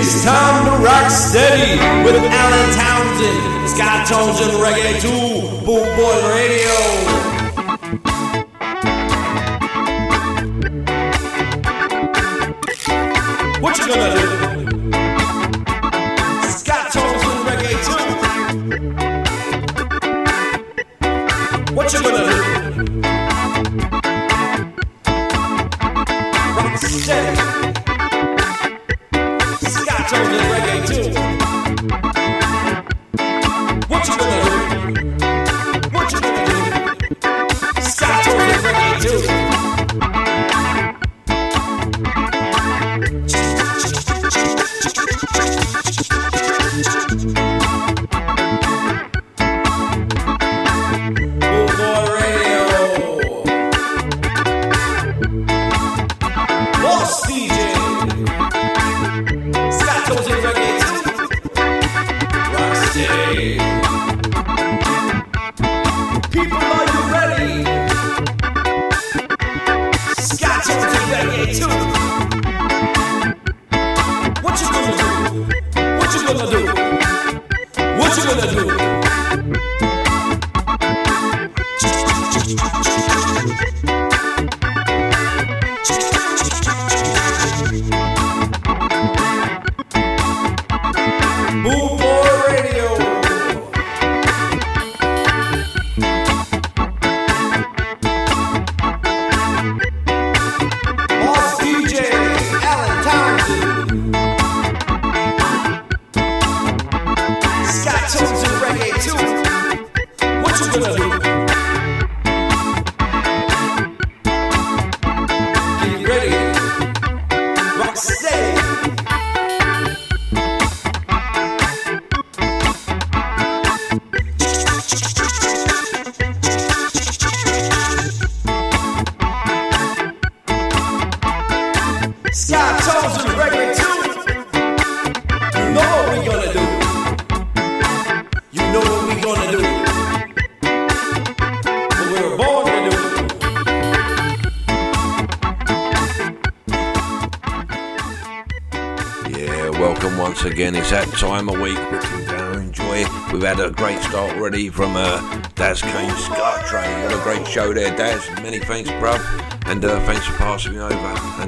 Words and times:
It's 0.00 0.22
time 0.22 0.64
to 0.64 0.84
rock 0.84 1.10
steady 1.10 1.72
with 2.04 2.14
Alan 2.14 2.72
Townsend, 2.78 3.68
Scott 3.68 4.06
Tones 4.06 4.40
and 4.40 4.52
Reggae 4.62 5.00
2, 5.00 5.08
Boom 5.66 5.86
Boy 5.96 6.18
Radio. 6.30 6.76
What 13.60 13.76
you 13.78 13.88
gonna 13.88 14.14
do? 14.14 14.37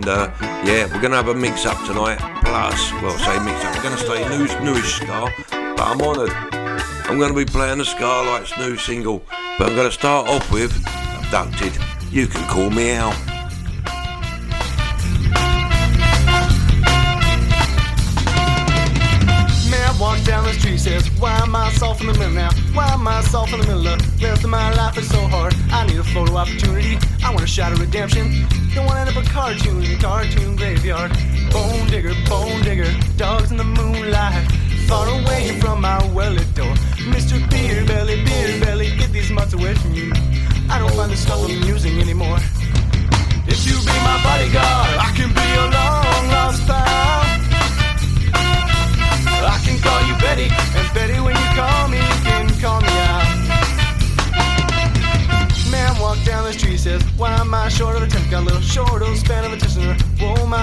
And 0.00 0.08
uh, 0.08 0.32
yeah, 0.64 0.86
we're 0.86 1.02
going 1.02 1.10
to 1.10 1.18
have 1.18 1.28
a 1.28 1.34
mix 1.34 1.66
up 1.66 1.76
tonight. 1.86 2.16
Plus, 2.42 2.92
well, 3.02 3.18
say 3.18 3.38
mix 3.44 3.62
up. 3.62 3.76
We're 3.76 3.82
going 3.82 3.96
to 3.98 4.02
stay 4.02 4.28
news, 4.30 4.58
newish 4.62 4.94
Ska, 4.94 5.30
but 5.50 5.80
I'm 5.80 6.00
honoured. 6.00 6.30
I'm 7.04 7.18
going 7.18 7.28
to 7.28 7.36
be 7.36 7.44
playing 7.44 7.76
the 7.76 7.84
Scarlight's 7.84 8.56
new 8.56 8.78
single, 8.78 9.22
but 9.58 9.68
I'm 9.68 9.76
going 9.76 9.90
to 9.90 9.92
start 9.92 10.26
off 10.26 10.50
with 10.50 10.72
Abducted. 11.18 11.76
You 12.10 12.28
can 12.28 12.48
call 12.48 12.70
me 12.70 12.92
Al. 12.92 13.29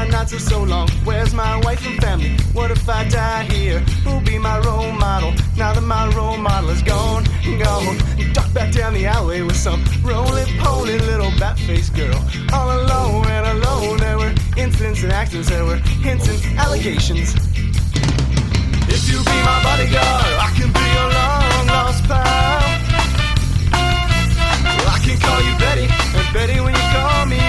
Nights 0.09 0.33
are 0.33 0.39
so 0.39 0.63
long. 0.63 0.89
Where's 1.03 1.33
my 1.33 1.57
wife 1.61 1.85
and 1.85 1.99
family? 2.01 2.37
What 2.53 2.71
if 2.71 2.87
I 2.89 3.07
die 3.07 3.43
here? 3.43 3.79
Who'll 4.03 4.21
be 4.21 4.37
my 4.37 4.59
role 4.59 4.91
model? 4.91 5.33
Now 5.55 5.73
that 5.73 5.81
my 5.81 6.07
role 6.15 6.37
model 6.37 6.69
is 6.69 6.81
gone, 6.81 7.25
gone. 7.59 7.97
Duck 8.33 8.51
back 8.53 8.73
down 8.73 8.93
the 8.93 9.05
alley 9.05 9.41
with 9.41 9.55
some 9.55 9.83
roly-poly 10.03 10.99
little 10.99 11.31
bat-faced 11.39 11.95
girl. 11.95 12.19
All 12.53 12.71
alone 12.81 13.27
and 13.27 13.45
alone, 13.57 13.97
there 13.97 14.17
were 14.17 14.33
incidents 14.57 15.03
and 15.03 15.11
accidents, 15.11 15.49
there 15.49 15.65
were 15.65 15.77
hints 16.05 16.27
and 16.27 16.59
allegations. 16.59 17.35
If 18.89 19.09
you 19.09 19.17
be 19.19 19.37
my 19.43 19.63
bodyguard, 19.63 20.33
I 20.39 20.53
can 20.57 20.71
be 20.71 20.85
your 20.95 21.09
long 21.17 21.67
lost 21.67 22.03
pal. 22.05 22.77
I 24.87 24.99
can 25.03 25.19
call 25.19 25.41
you 25.41 25.57
Betty, 25.57 25.87
and 26.17 26.33
Betty, 26.33 26.59
when 26.59 26.73
you 26.73 26.87
call 26.91 27.25
me, 27.25 27.39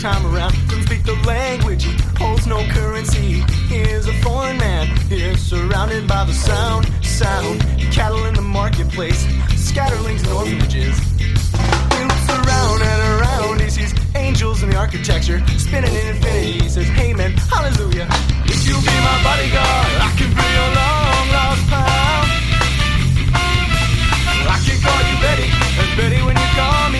time 0.00 0.24
around. 0.26 0.52
Doesn't 0.68 0.86
speak 0.86 1.02
the 1.04 1.16
language, 1.26 1.84
he 1.84 1.92
holds 2.16 2.46
no 2.46 2.62
currency. 2.68 3.42
He 3.68 3.80
a 3.82 4.12
foreign 4.22 4.56
man, 4.58 4.86
he 5.08 5.34
surrounded 5.36 6.06
by 6.06 6.24
the 6.24 6.32
sound, 6.32 6.86
sound. 7.04 7.60
Cattle 7.92 8.24
in 8.26 8.34
the 8.34 8.42
marketplace, 8.42 9.24
scatterlings 9.56 10.22
and 10.22 10.32
orphanages. 10.32 10.96
He 11.18 12.02
looks 12.04 12.28
around 12.30 12.82
and 12.82 13.00
around, 13.20 13.60
he 13.60 13.70
sees 13.70 13.94
angels 14.14 14.62
in 14.62 14.70
the 14.70 14.76
architecture, 14.76 15.44
spinning 15.58 15.92
in 15.92 16.06
infinity. 16.14 16.60
He 16.60 16.68
says, 16.68 16.86
Hey 16.88 17.12
man, 17.12 17.32
hallelujah. 17.50 18.06
If 18.46 18.66
you 18.66 18.74
be 18.74 18.94
my 19.02 19.18
bodyguard, 19.24 19.98
I 19.98 20.14
can 20.16 20.30
be 20.30 20.46
your 20.56 20.70
long 20.78 21.26
lost 21.34 21.64
pal. 21.70 22.22
I 24.46 24.58
can 24.64 24.78
call 24.80 25.00
you 25.10 25.16
Betty, 25.20 25.48
and 25.82 25.90
Betty 25.98 26.22
when 26.22 26.36
you 26.36 26.48
call 26.54 26.90
me. 26.90 26.97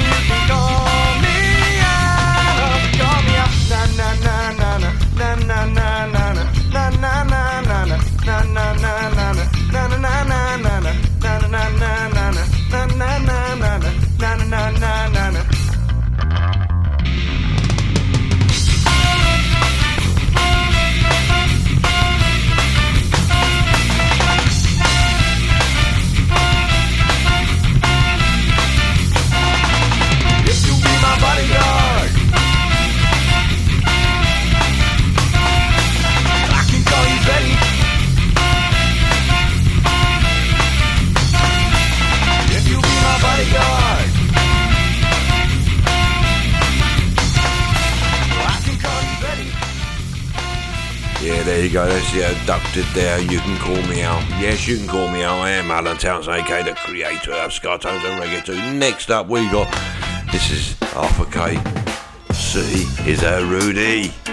you 51.68 51.74
go. 51.74 51.86
That's 51.86 52.12
the 52.12 52.22
abducted 52.22 52.84
there. 52.94 53.20
You 53.20 53.40
can 53.40 53.58
call 53.58 53.82
me 53.88 54.02
Al. 54.02 54.20
Yes, 54.40 54.66
you 54.66 54.76
can 54.78 54.86
call 54.86 55.08
me 55.10 55.22
Al. 55.22 55.40
I 55.40 55.50
am 55.50 55.70
Alan 55.70 55.96
Towns, 55.96 56.28
aka 56.28 56.62
the 56.62 56.74
creator 56.74 57.32
of 57.32 57.52
Ska 57.52 57.78
Tones 57.78 58.04
and 58.04 58.20
Reggae 58.22 58.44
2. 58.44 58.74
Next 58.74 59.10
up, 59.10 59.28
we 59.28 59.48
got 59.50 59.70
this 60.32 60.50
is 60.50 60.76
Arthur 60.94 61.26
K. 61.26 61.60
C 62.32 62.86
is 63.10 63.22
a 63.22 63.44
Rudy. 63.44 64.27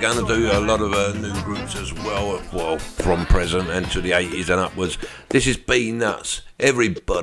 going 0.00 0.26
to 0.26 0.34
do 0.34 0.50
a 0.50 0.60
lot 0.60 0.80
of 0.80 0.94
uh, 0.94 1.12
new 1.12 1.42
groups 1.42 1.76
as 1.76 1.92
well, 1.92 2.40
well, 2.54 2.78
from 2.78 3.26
present 3.26 3.68
and 3.68 3.84
to 3.90 4.00
the 4.00 4.12
80s 4.12 4.48
and 4.48 4.58
upwards. 4.58 4.96
This 5.28 5.46
is 5.46 5.58
be 5.58 5.92
Nuts. 5.92 6.40
Everybody. 6.58 7.19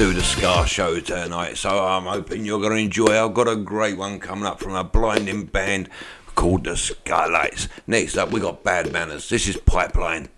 Do 0.00 0.14
the 0.14 0.22
Ska 0.22 0.66
show 0.66 0.98
tonight, 0.98 1.58
so 1.58 1.84
I'm 1.84 2.04
hoping 2.04 2.46
you're 2.46 2.58
going 2.58 2.72
to 2.72 2.78
enjoy. 2.78 3.22
I've 3.22 3.34
got 3.34 3.46
a 3.48 3.54
great 3.54 3.98
one 3.98 4.18
coming 4.18 4.46
up 4.46 4.58
from 4.58 4.74
a 4.74 4.82
blinding 4.82 5.44
band 5.44 5.90
called 6.34 6.64
the 6.64 6.74
Skylights. 6.74 7.68
Next 7.86 8.16
up, 8.16 8.30
we 8.30 8.40
got 8.40 8.64
Bad 8.64 8.94
Manners. 8.94 9.28
This 9.28 9.46
is 9.46 9.58
Pipeline. 9.58 10.30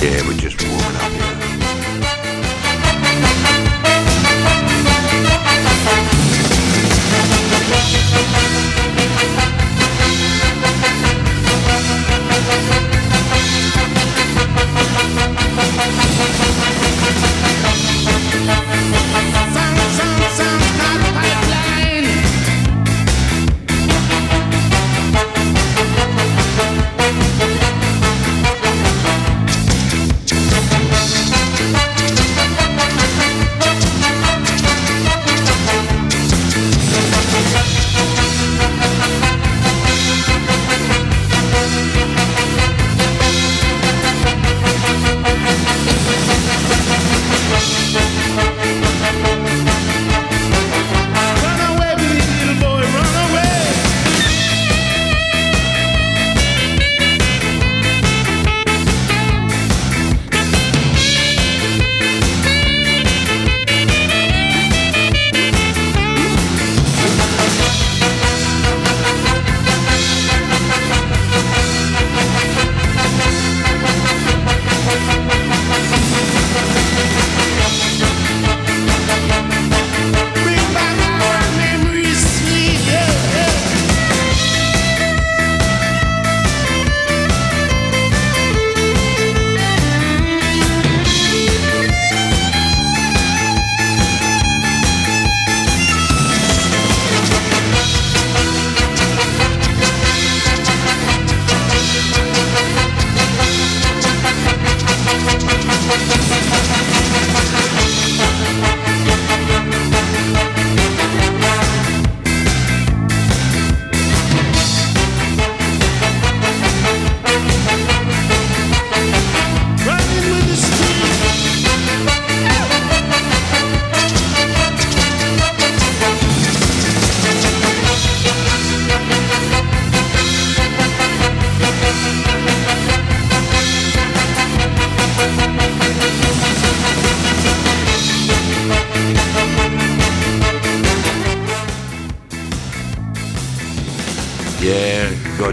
Yeah, 0.00 0.26
we're 0.26 0.34
just 0.34 0.58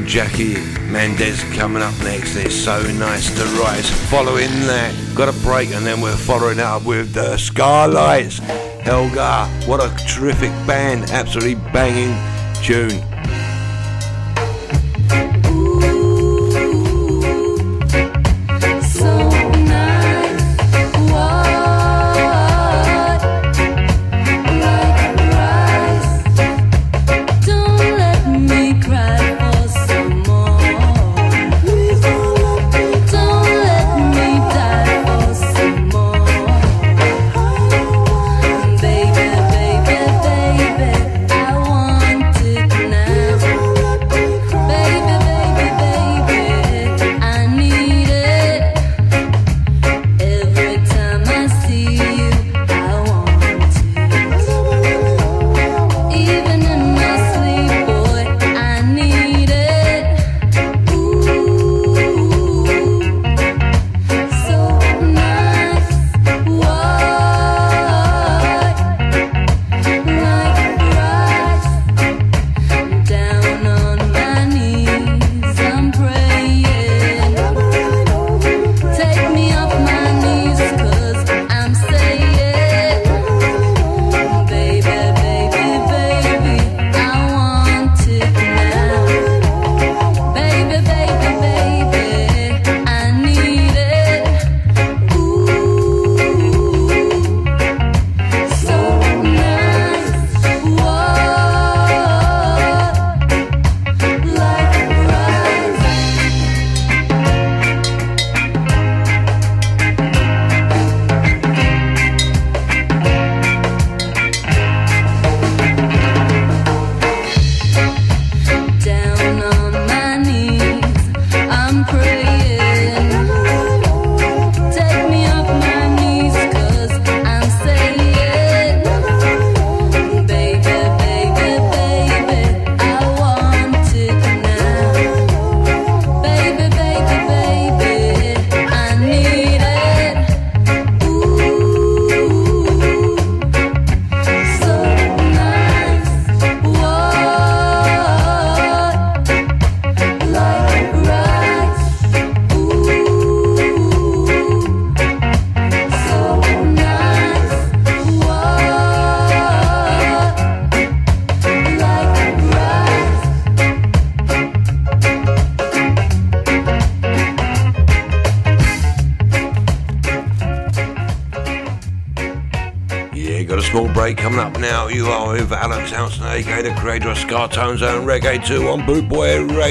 Jackie 0.10 0.56
Mendez 0.90 1.44
coming 1.54 1.84
up 1.84 1.94
next. 2.00 2.36
It's 2.36 2.56
so 2.56 2.82
nice 2.94 3.30
to 3.38 3.44
rise. 3.62 3.88
Following 4.10 4.50
that, 4.66 4.92
got 5.14 5.30
a 5.30 5.40
break, 5.42 5.70
and 5.70 5.86
then 5.86 6.02
we're 6.02 6.16
following 6.16 6.60
up 6.60 6.84
with 6.84 7.14
the 7.14 7.38
Skylights. 7.38 8.40
Helga, 8.40 9.46
what 9.68 9.80
a 9.80 9.96
terrific 10.08 10.50
band! 10.66 11.12
Absolutely 11.12 11.62
banging 11.72 12.18
tune. 12.64 13.09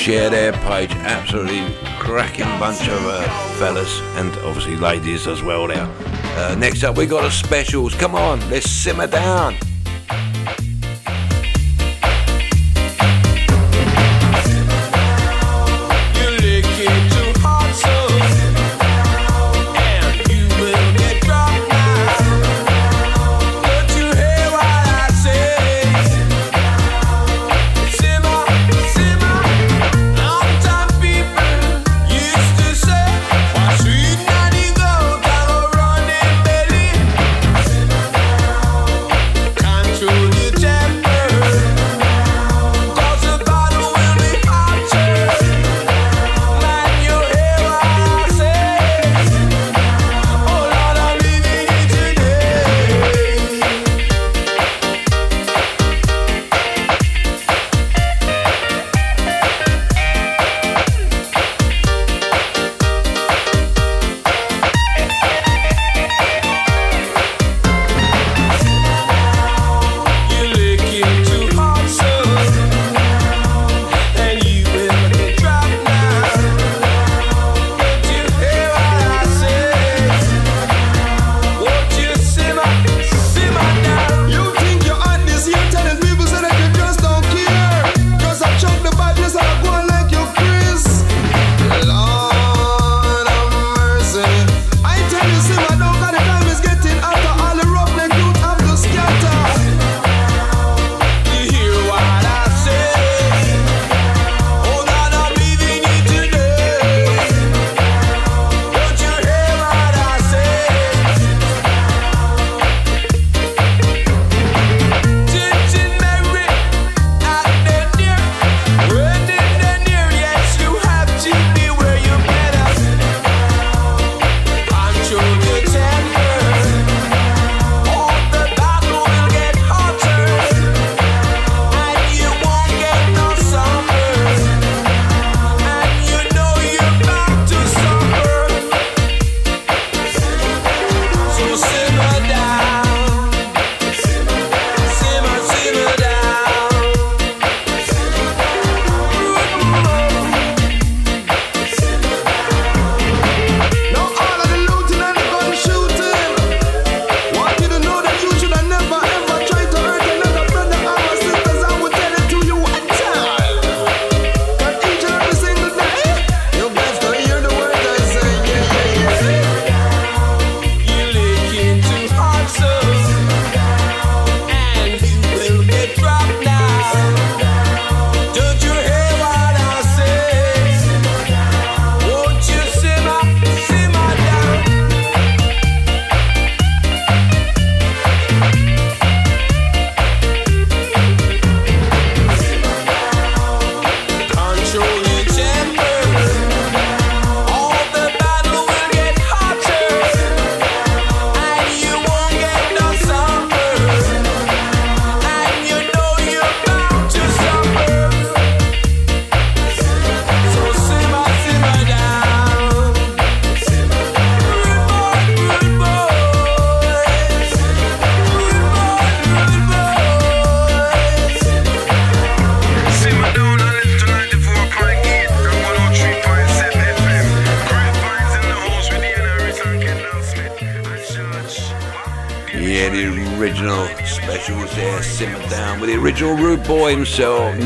share 0.00 0.30
their 0.30 0.52
page. 0.52 0.90
Absolutely 0.92 1.62
cracking 1.98 2.46
bunch 2.58 2.88
of 2.88 3.04
uh, 3.04 3.22
fellas 3.58 4.00
and 4.16 4.34
obviously 4.38 4.76
ladies 4.76 5.26
as 5.26 5.42
well. 5.42 5.68
Now, 5.68 5.92
uh, 6.36 6.56
next 6.58 6.82
up 6.84 6.96
we 6.96 7.04
got 7.04 7.24
a 7.24 7.30
specials. 7.30 7.94
Come 7.94 8.14
on, 8.14 8.40
let's 8.48 8.70
simmer 8.70 9.06
down. 9.06 9.56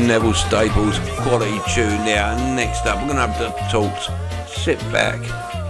Neville 0.07 0.33
Staples. 0.35 0.99
Quality 1.21 1.59
tune 1.73 2.05
now. 2.05 2.37
Next 2.55 2.85
up, 2.85 2.97
we're 2.97 3.13
going 3.13 3.15
to 3.15 3.27
have 3.27 3.39
the 3.39 3.49
talks. 3.71 4.09
Sit 4.47 4.79
back, 4.91 5.19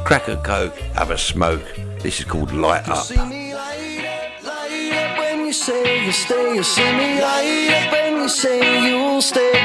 crack 0.06 0.28
a 0.28 0.36
coke, 0.38 0.78
have 0.94 1.12
a 1.12 1.18
smoke. 1.18 1.64
This 2.00 2.20
is 2.20 2.26
called 2.26 2.52
Light 2.52 2.88
Up. 2.90 3.10
You 3.10 3.56
when 5.18 5.46
you 5.46 5.54
say 5.54 6.06
you 6.06 6.12
stay. 6.12 6.56
You 6.56 6.64
see 6.64 6.92
me 6.98 7.22
light 7.22 7.70
up 7.78 7.92
when 7.94 8.22
you 8.24 8.30
say 8.30 8.88
you'll 8.88 9.22
stay. 9.22 9.56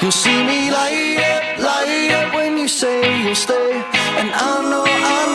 You 0.00 0.10
see 0.10 0.44
me 0.44 0.70
light 0.70 1.18
up, 1.18 1.58
light 1.58 2.10
up 2.12 2.34
when 2.34 2.56
you 2.56 2.68
say 2.68 3.24
you'll 3.24 3.34
stay. 3.34 3.72
And 4.20 4.30
I 4.32 4.62
know, 4.70 4.84
I 4.86 5.32
know. 5.32 5.33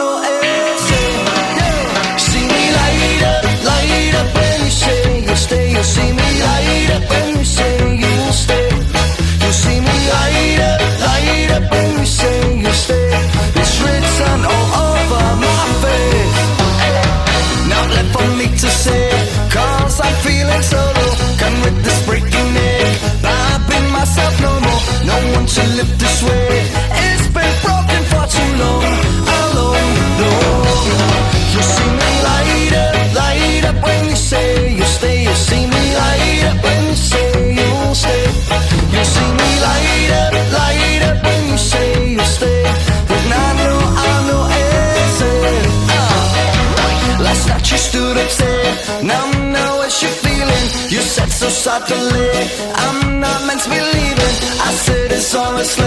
I'm 51.88 53.20
not 53.20 53.46
meant 53.48 53.62
to 53.62 53.70
be 53.70 53.80
leaving. 53.80 54.36
I 54.68 54.72
say 54.86 55.08
this 55.08 55.34
honestly. 55.34 55.86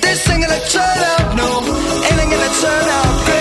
This 0.00 0.28
ain't 0.30 0.42
gonna 0.42 0.60
turn 0.68 0.98
out, 1.12 1.36
no, 1.36 1.48
it 2.06 2.20
ain't 2.20 2.30
gonna 2.30 2.60
turn 2.60 2.88
out. 2.88 3.33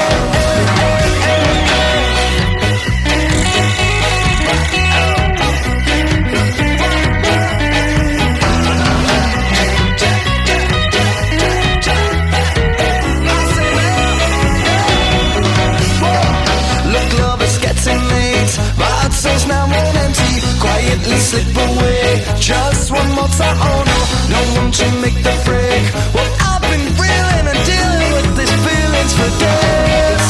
gently 21.03 21.19
slip 21.19 21.55
away. 21.55 22.23
Just 22.39 22.91
one 22.91 23.09
more 23.11 23.27
time, 23.27 23.57
oh 23.59 23.83
no, 23.91 23.99
no, 24.31 24.61
one 24.61 24.71
to 24.71 24.85
make 25.01 25.15
the 25.15 25.35
break? 25.45 25.83
Well, 26.13 26.29
I've 26.39 26.61
been 26.61 26.85
reeling 26.99 27.45
and 27.51 27.61
dealing 27.67 28.11
with 28.15 28.29
these 28.37 28.55
feelings 28.63 29.13
for 29.17 29.29
days. 29.43 30.25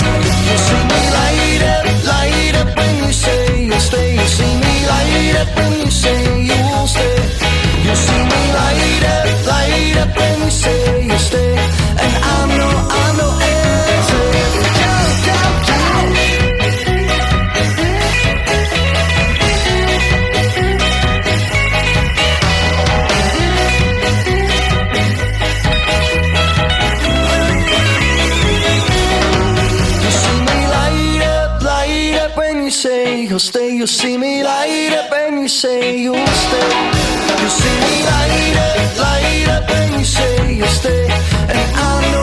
You 0.49 0.57
see 0.65 0.83
me 0.89 0.99
light 1.17 1.63
up, 1.73 1.85
light 2.05 2.55
up 2.61 2.77
when 2.77 2.95
you 3.05 3.13
say 3.13 3.65
you'll 3.65 3.79
stay. 3.79 4.15
You 4.15 4.27
see 4.27 4.53
me 4.63 4.73
light 4.87 5.35
up 5.41 5.55
when 5.55 5.73
you 5.81 5.91
say 5.91 6.19
you 6.41 6.59
will 6.71 6.87
stay. 6.87 7.17
You 7.85 7.95
see 7.95 8.23
me 8.31 8.41
light 8.57 9.03
up, 9.15 9.47
light 9.47 9.97
up 9.97 10.17
when 10.17 10.41
you 10.41 10.51
say. 10.51 10.82
You 33.83 33.87
see 33.87 34.17
me 34.17 34.45
light 34.45 34.93
up 34.93 35.11
and 35.11 35.41
you 35.41 35.49
say 35.49 35.97
you'll 35.97 36.15
stay. 36.15 36.69
You 37.41 37.49
see 37.49 37.79
me 37.83 38.05
light 38.05 38.55
up, 38.65 38.97
light 38.97 39.49
up 39.49 39.69
and 39.71 39.99
you 39.99 40.05
say 40.05 40.55
you'll 40.55 40.67
stay. 40.67 41.03
And 41.49 41.75
I 41.75 42.11
know. 42.13 42.22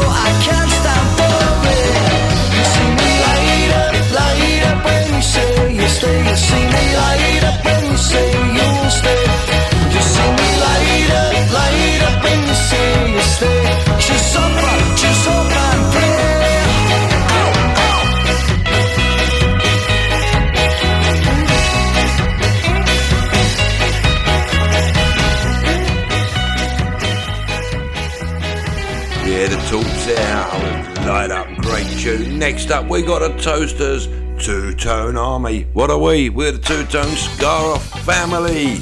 tune. 32.16 32.38
Next 32.38 32.70
up, 32.70 32.88
we 32.88 33.02
got 33.02 33.22
a 33.22 33.36
Toasters 33.40 34.08
Two 34.38 34.74
Tone 34.74 35.16
Army. 35.16 35.66
What 35.72 35.90
are 35.90 35.98
we? 35.98 36.30
We're 36.30 36.52
the 36.52 36.58
Two 36.58 36.84
Tone 36.86 37.14
Scar 37.16 37.72
Off 37.72 38.04
family. 38.04 38.78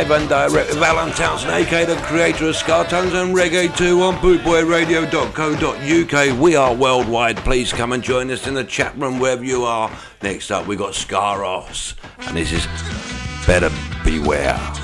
live 0.00 0.10
and 0.12 0.28
direct 0.30 0.70
with 0.70 0.82
Alan 0.82 1.12
Townsend, 1.12 1.52
aka 1.52 1.84
the 1.84 1.96
creator 1.96 2.48
of 2.48 2.56
Scar 2.56 2.86
Tones 2.86 3.12
and 3.12 3.34
Reggae 3.34 3.76
2 3.76 4.00
on 4.00 4.14
bootboyradio.co.uk. 4.16 6.40
We 6.40 6.56
are 6.56 6.74
worldwide. 6.74 7.36
Please 7.38 7.70
come 7.70 7.92
and 7.92 8.02
join 8.02 8.30
us 8.30 8.46
in 8.46 8.54
the 8.54 8.64
chat 8.64 8.96
room 8.96 9.18
wherever 9.18 9.44
you 9.44 9.64
are. 9.64 9.94
Next 10.22 10.50
up, 10.50 10.66
we 10.66 10.76
got 10.76 10.94
Scar 10.94 11.44
Offs, 11.44 11.96
and 12.20 12.34
this 12.34 12.50
is 12.50 12.66
Better 13.46 13.70
Beware. 14.02 14.79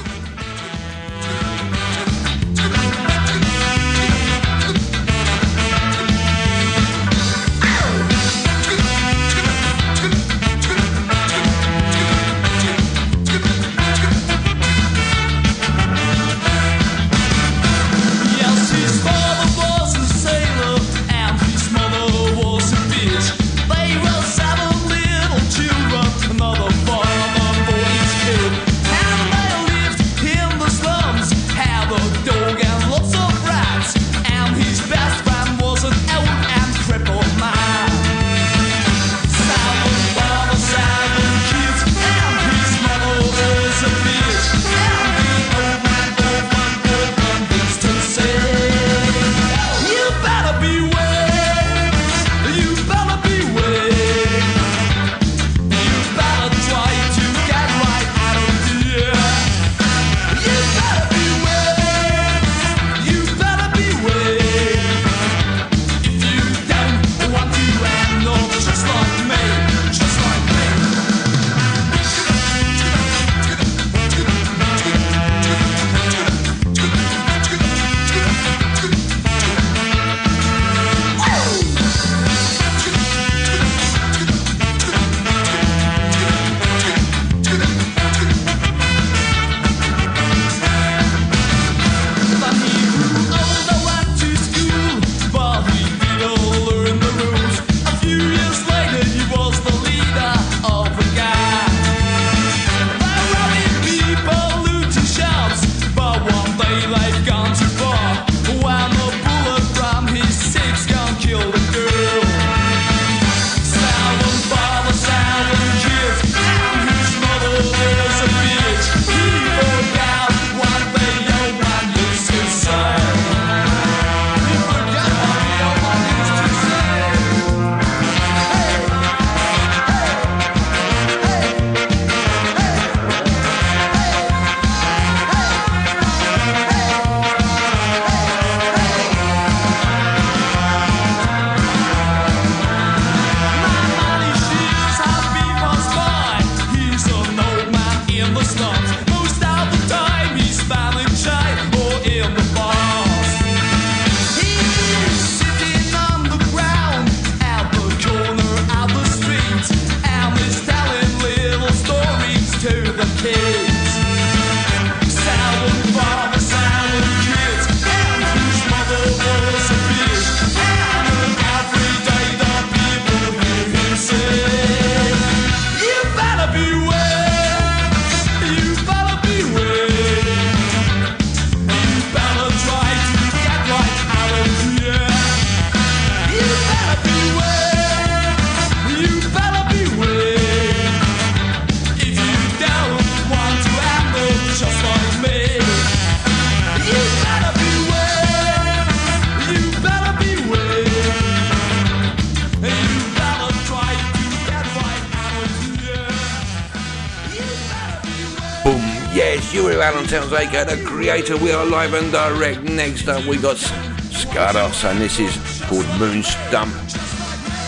Creator. 211.06 211.36
We 211.36 211.52
are 211.52 211.64
live 211.64 211.94
and 211.94 212.10
direct. 212.10 212.64
Next 212.64 213.06
up, 213.06 213.24
we 213.26 213.36
got 213.36 213.54
Skaos, 213.58 214.82
and 214.90 215.00
this 215.00 215.20
is 215.20 215.36
called 215.66 215.86
Moon 216.00 216.24
Stump 216.24 216.74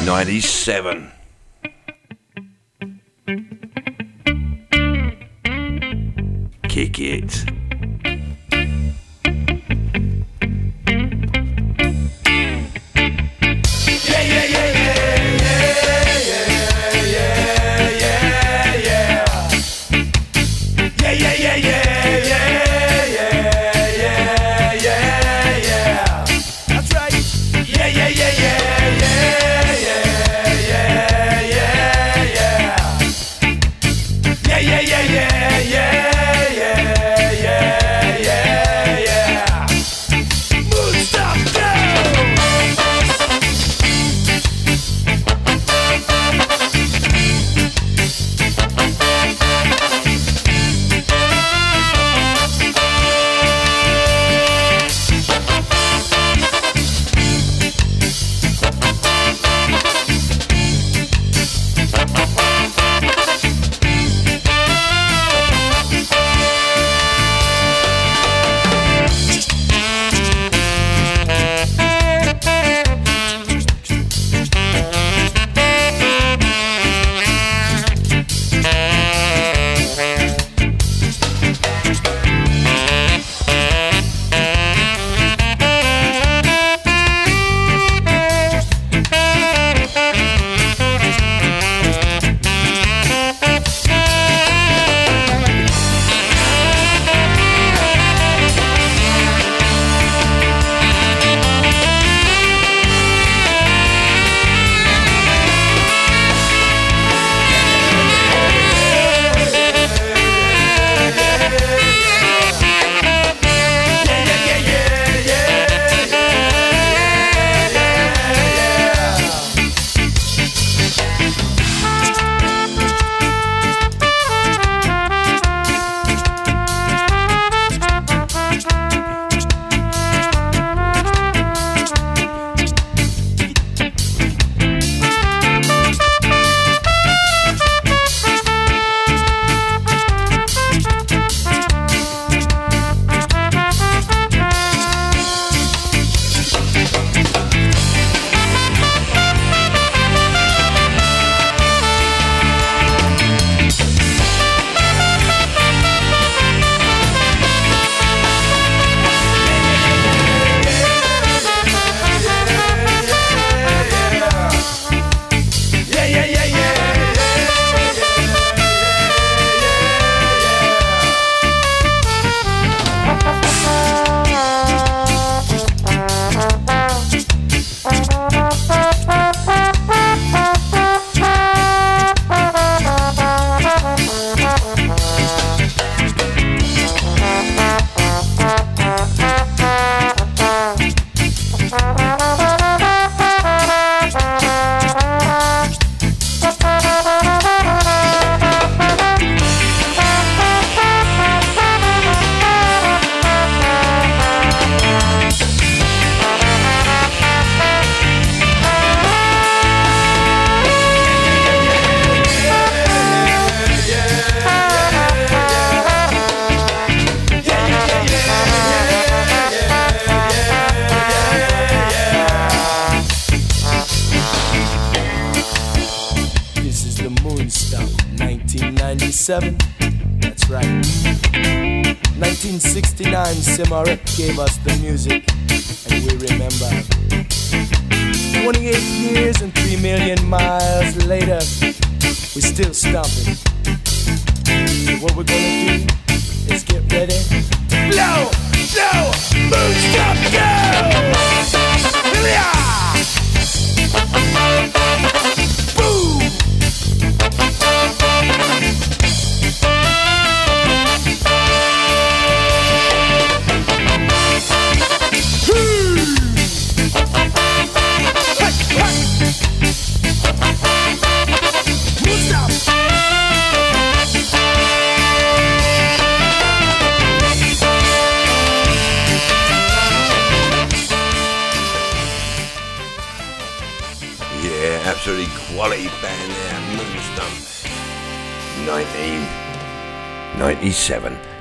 97. 0.05 1.18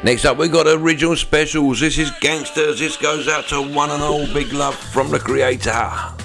Next 0.07 0.23
up, 0.23 0.37
we've 0.37 0.49
got 0.49 0.67
original 0.67 1.17
specials. 1.17 1.81
This 1.81 1.97
is 1.97 2.09
Gangsters. 2.21 2.79
This 2.79 2.95
goes 2.95 3.27
out 3.27 3.49
to 3.49 3.61
one 3.61 3.91
and 3.91 4.01
all. 4.01 4.25
Big 4.27 4.53
love 4.53 4.73
from 4.73 5.11
the 5.11 5.19
creator. 5.19 6.16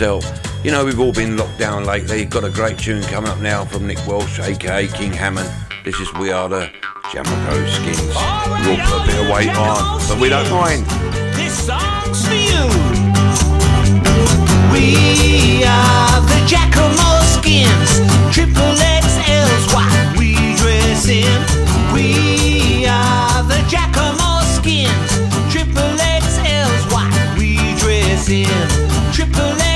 Rude 0.00 0.24
You 0.64 0.70
know, 0.70 0.84
we've 0.84 1.00
all 1.00 1.12
been 1.12 1.36
locked 1.36 1.58
down 1.58 1.84
lately. 1.84 2.24
Got 2.24 2.44
a 2.44 2.50
great 2.50 2.78
tune 2.78 3.02
coming 3.02 3.30
up 3.30 3.40
now 3.40 3.64
from 3.64 3.86
Nick 3.86 3.98
Welsh, 4.06 4.38
aka 4.38 4.86
King 4.88 5.12
Hammond. 5.12 5.50
This 5.84 5.98
is 6.00 6.12
We 6.14 6.30
Are 6.30 6.48
the 6.48 6.70
Jacamo 7.10 7.68
Skins. 7.68 8.00
We'll 8.64 8.78
put 8.86 9.02
a 9.02 9.06
bit 9.06 9.20
of 9.20 9.28
weight 9.28 9.54
on, 9.54 10.00
but 10.08 10.18
we 10.18 10.28
don't 10.30 10.50
mind. 10.50 10.86
This 11.36 11.66
song's 11.66 12.26
for 12.26 12.34
you. 12.34 12.62
We 14.72 15.64
are 15.64 16.20
the 16.30 16.40
Jacamo 16.48 17.20
skins, 17.36 18.00
triple 18.32 18.74
XL's 19.02 19.74
what 19.74 20.16
we 20.16 20.54
dress 20.56 21.08
in. 21.08 21.42
We 21.92 22.86
are 22.86 23.42
the 23.42 23.60
Jacamo 23.68 24.42
skins, 24.56 25.52
triple 25.52 25.96
XL's 25.98 26.92
what 26.92 27.12
we 27.38 27.56
dress 27.76 28.28
in. 28.28 28.48
Triple 29.12 29.71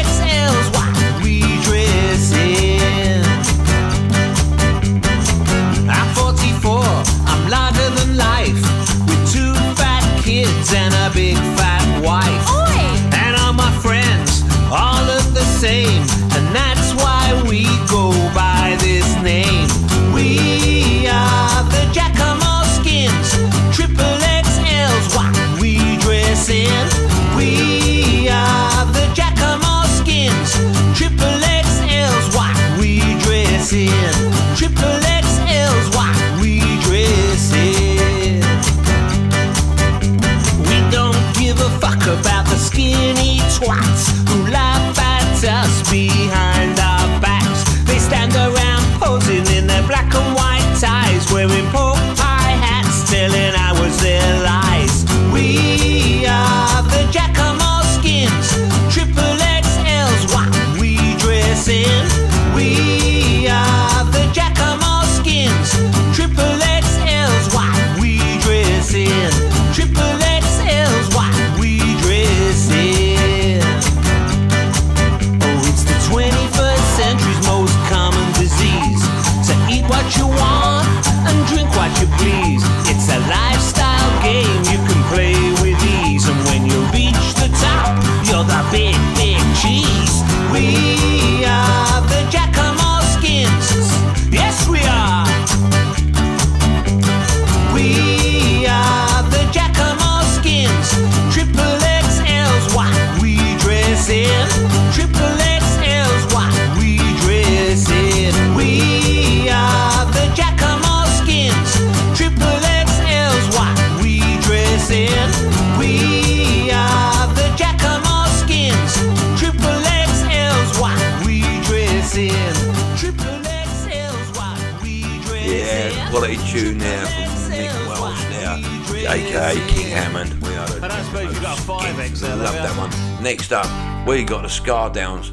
We 133.49 134.25
got 134.25 134.43
the 134.43 134.49
Scar 134.49 134.91
Downs. 134.91 135.31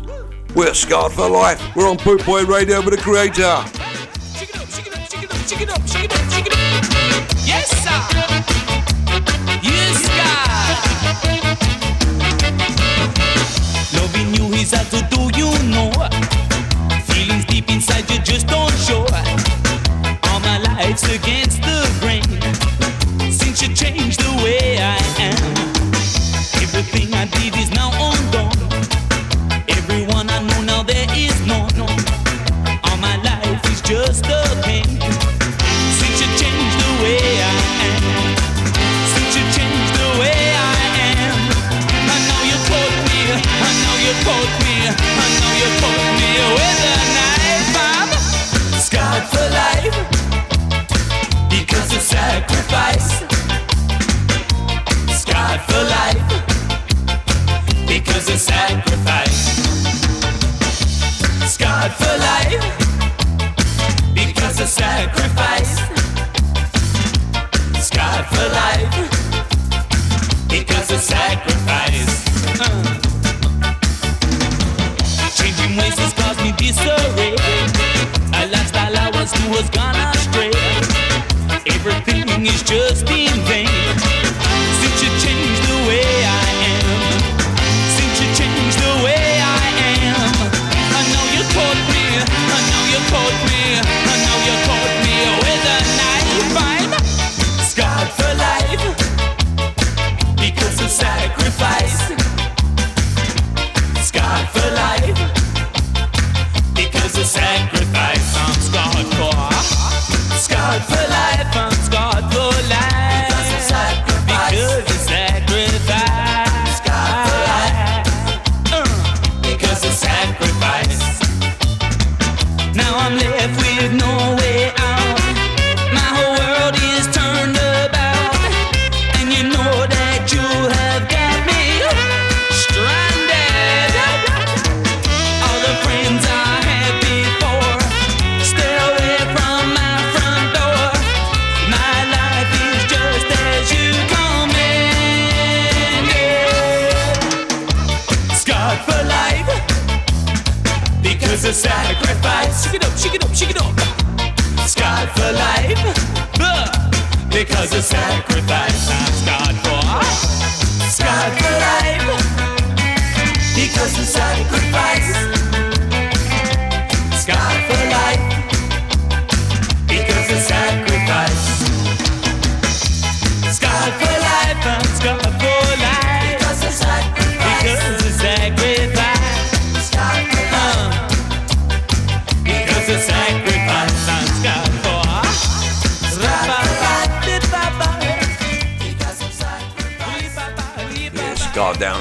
We're 0.54 0.76
scarred 0.76 1.14
for 1.14 1.28
life. 1.28 1.60
We're 1.76 1.90
on 1.90 1.98
Bootboy 1.98 2.48
Radio 2.48 2.80
with 2.82 2.96
the 2.96 3.02
creator. 3.02 3.83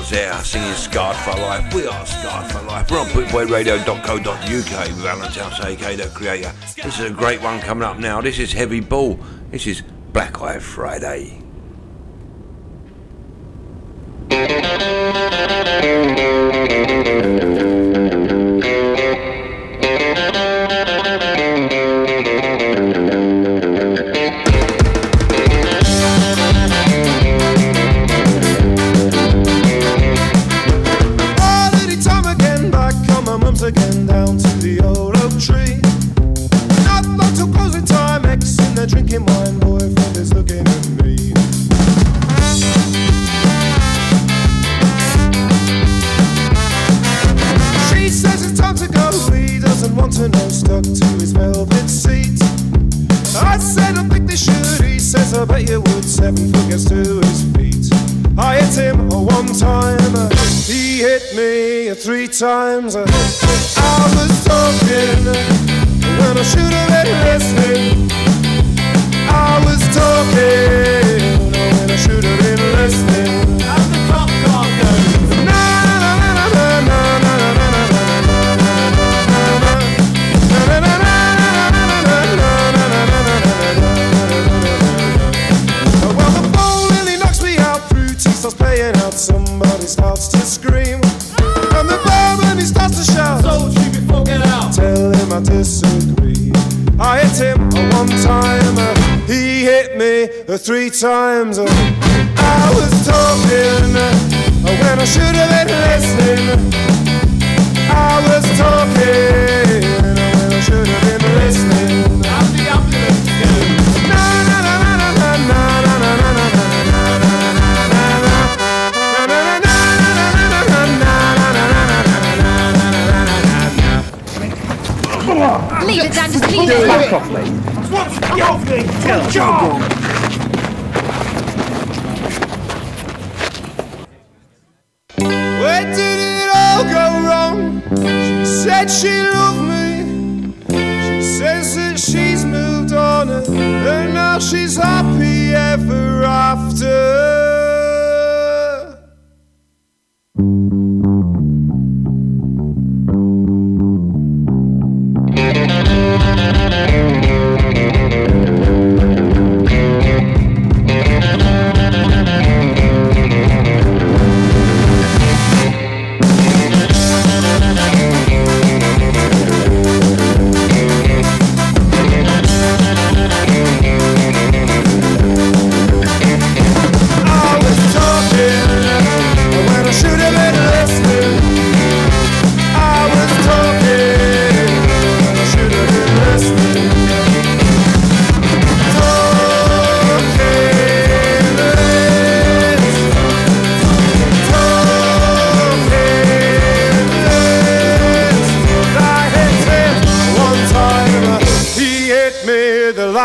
singing 0.05 0.75
Scarred 0.75 1.17
for 1.17 1.33
Life. 1.41 1.73
We 1.75 1.87
are 1.87 2.07
Scarred 2.07 2.51
for 2.51 2.63
Life. 2.63 2.91
We're 2.91 3.01
on 3.01 3.07
bootboyradio.co.uk 3.07 4.87
with 4.89 5.07
Alan 5.07 5.33
Towns, 5.33 5.61
aka 5.61 5.97
The 5.97 6.09
Creator. 6.09 6.53
This 6.77 6.99
is 6.99 7.11
a 7.11 7.11
great 7.11 7.41
one 7.43 7.61
coming 7.61 7.85
up 7.85 7.99
now. 7.99 8.21
This 8.21 8.39
is 8.39 8.53
Heavy 8.53 8.81
Ball. 8.81 9.19
This 9.51 9.67
is 9.67 9.83
Black 10.13 10.41
Eye 10.41 10.59
Friday. 10.59 11.39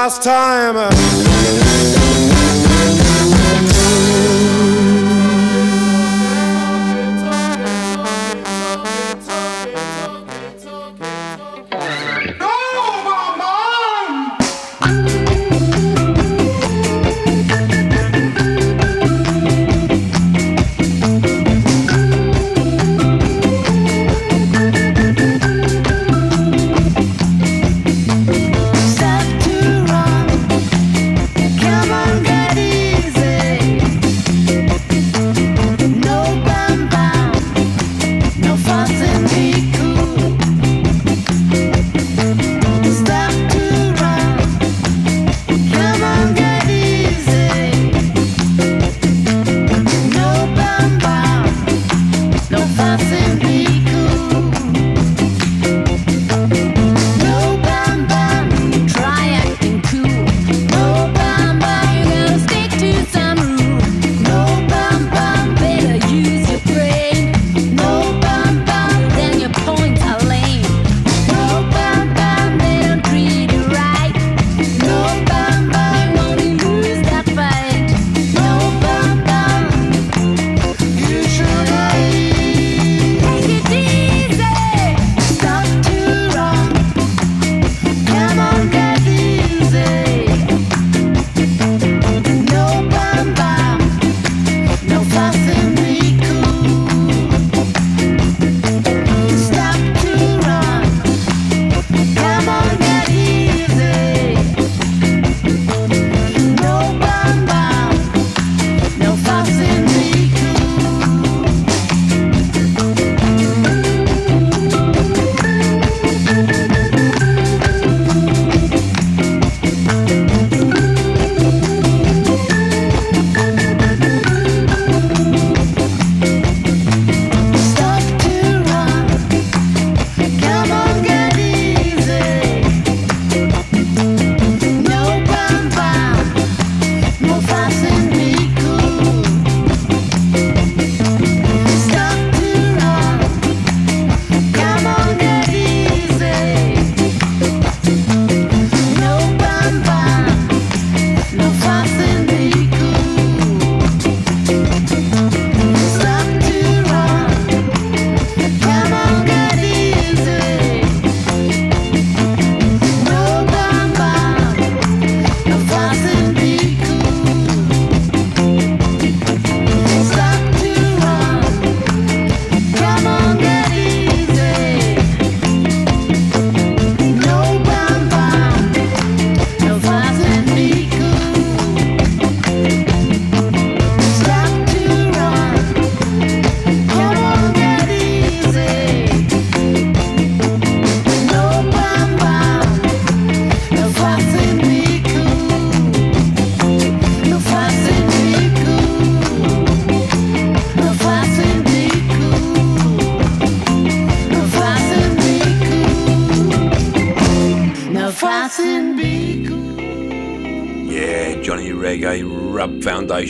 last 0.08 0.24
time. 0.24 1.17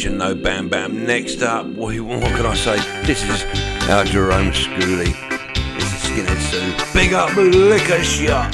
No 0.05 0.35
Bam 0.35 0.69
Bam. 0.69 1.07
Next 1.07 1.41
up, 1.41 1.65
what, 1.65 1.99
what 1.99 2.21
can 2.21 2.45
I 2.45 2.53
say? 2.53 2.77
This 3.07 3.23
is 3.23 3.43
our 3.89 4.05
Jerome 4.05 4.51
Schooley. 4.51 5.11
This 5.73 5.91
is 5.91 6.11
Skinhead 6.11 6.39
Soon. 6.51 6.93
Big 6.93 7.13
up, 7.13 7.35
liquor 7.35 8.03
shot. 8.03 8.53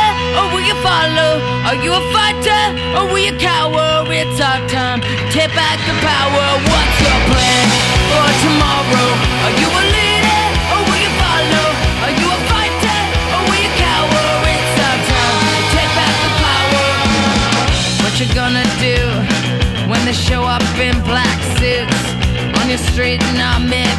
or 0.37 0.45
will 0.51 0.63
you 0.63 0.75
follow? 0.83 1.31
Are 1.67 1.77
you 1.79 1.91
a 1.91 2.03
fighter 2.15 2.63
or 2.97 3.03
will 3.11 3.23
you 3.23 3.35
cower? 3.37 4.05
It's 4.11 4.39
our 4.39 4.61
time 4.67 5.01
to 5.01 5.13
take 5.31 5.53
back 5.55 5.77
the 5.87 5.95
power. 6.03 6.45
What's 6.71 6.97
your 7.03 7.19
plan 7.31 7.65
for 8.11 8.27
tomorrow? 8.43 9.09
Are 9.45 9.55
you 9.61 9.67
a 9.67 9.83
leader 9.95 10.43
or 10.73 10.79
will 10.87 11.01
you 11.05 11.11
follow? 11.19 11.67
Are 12.05 12.13
you 12.15 12.27
a 12.27 12.39
fighter 12.51 12.99
or 13.33 13.39
will 13.47 13.61
you 13.65 13.73
cower? 13.79 14.25
It's 14.55 14.77
our 14.87 14.99
time 15.11 15.37
to 15.55 15.61
take 15.75 15.91
back 15.99 16.15
the 16.25 16.31
power. 16.43 16.87
What 18.03 18.13
you 18.19 18.27
gonna 18.35 18.67
do 18.79 18.99
when 19.89 20.01
they 20.05 20.15
show 20.15 20.43
up 20.43 20.63
in 20.79 20.95
black 21.03 21.39
suits 21.59 22.01
on 22.59 22.69
your 22.69 22.81
street 22.91 23.21
and 23.23 23.39
I'm 23.41 23.71
in? 23.71 23.90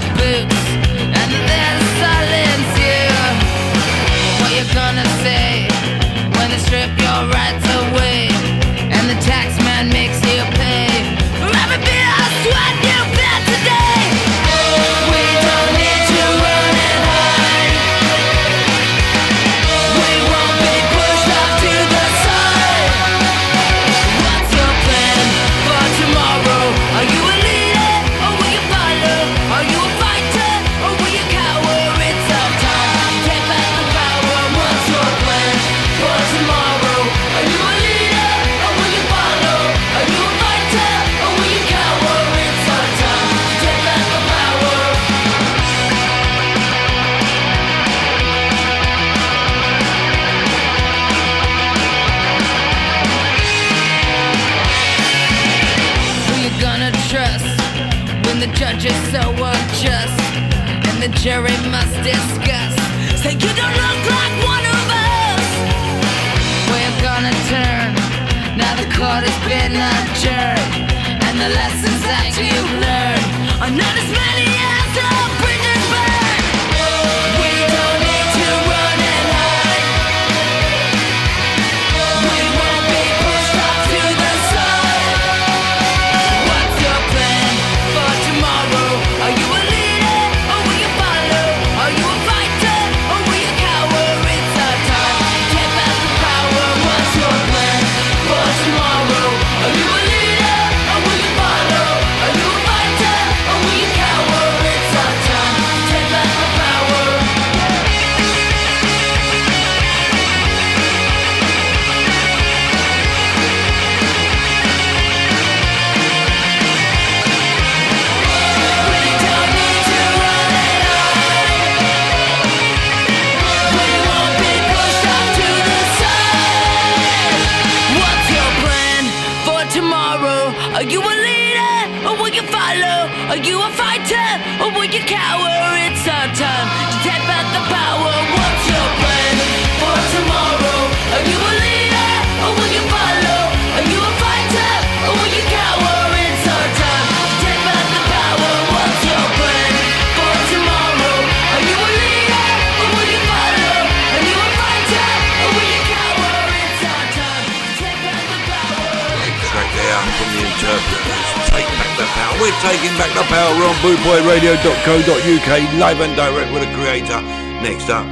Live 165.53 166.01
and 166.01 166.17
direct 166.17 166.51
with 166.51 166.63
the 166.63 166.75
creator. 166.75 167.21
Next 167.61 167.91
up, 167.91 168.07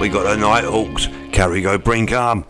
we 0.00 0.08
got 0.08 0.22
the 0.22 0.36
Nighthawks, 0.36 1.06
Carry 1.32 1.60
Go 1.60 1.76
Bring 1.76 2.06
Come. 2.06 2.46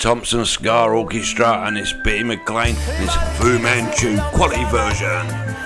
Thompson 0.00 0.44
Ska 0.44 0.84
Orchestra 0.84 1.66
and 1.66 1.76
it's 1.76 1.92
Bitty 1.92 2.22
McLean 2.22 2.76
and 2.76 3.04
it's 3.04 3.14
Fu 3.38 3.58
Manchu 3.58 4.16
quality 4.30 4.62
version. 4.66 5.57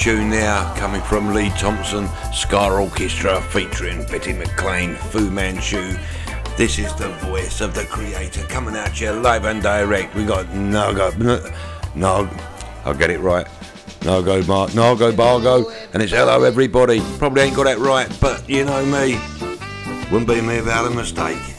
Tune 0.00 0.30
there 0.30 0.64
coming 0.76 1.02
from 1.02 1.34
Lee 1.34 1.50
Thompson, 1.50 2.08
Ska 2.32 2.70
Orchestra 2.72 3.38
featuring 3.42 4.06
Bitty 4.06 4.32
McLean, 4.32 4.94
Fu 4.94 5.30
Manchu. 5.30 5.94
This 6.56 6.78
is 6.78 6.90
the 6.94 7.10
voice 7.26 7.60
of 7.60 7.74
the 7.74 7.84
creator 7.84 8.42
coming 8.46 8.76
at 8.76 8.98
you 8.98 9.10
live 9.12 9.44
and 9.44 9.62
direct. 9.62 10.14
We 10.14 10.24
got 10.24 10.46
Nago, 10.46 11.14
no, 11.94 12.30
I'll 12.86 12.94
get 12.94 13.10
it 13.10 13.20
right. 13.20 13.46
Nago 14.00 14.48
Mark, 14.48 14.70
Nago 14.70 15.14
Bargo, 15.14 15.70
and 15.92 16.02
it's 16.02 16.12
hello 16.12 16.44
everybody. 16.44 17.02
Probably 17.18 17.42
ain't 17.42 17.54
got 17.54 17.64
that 17.64 17.76
right, 17.76 18.08
but 18.22 18.48
you 18.48 18.64
know 18.64 18.82
me. 18.86 19.20
Wouldn't 20.10 20.26
be 20.26 20.40
me 20.40 20.62
without 20.62 20.90
a 20.90 20.90
mistake. 20.94 21.49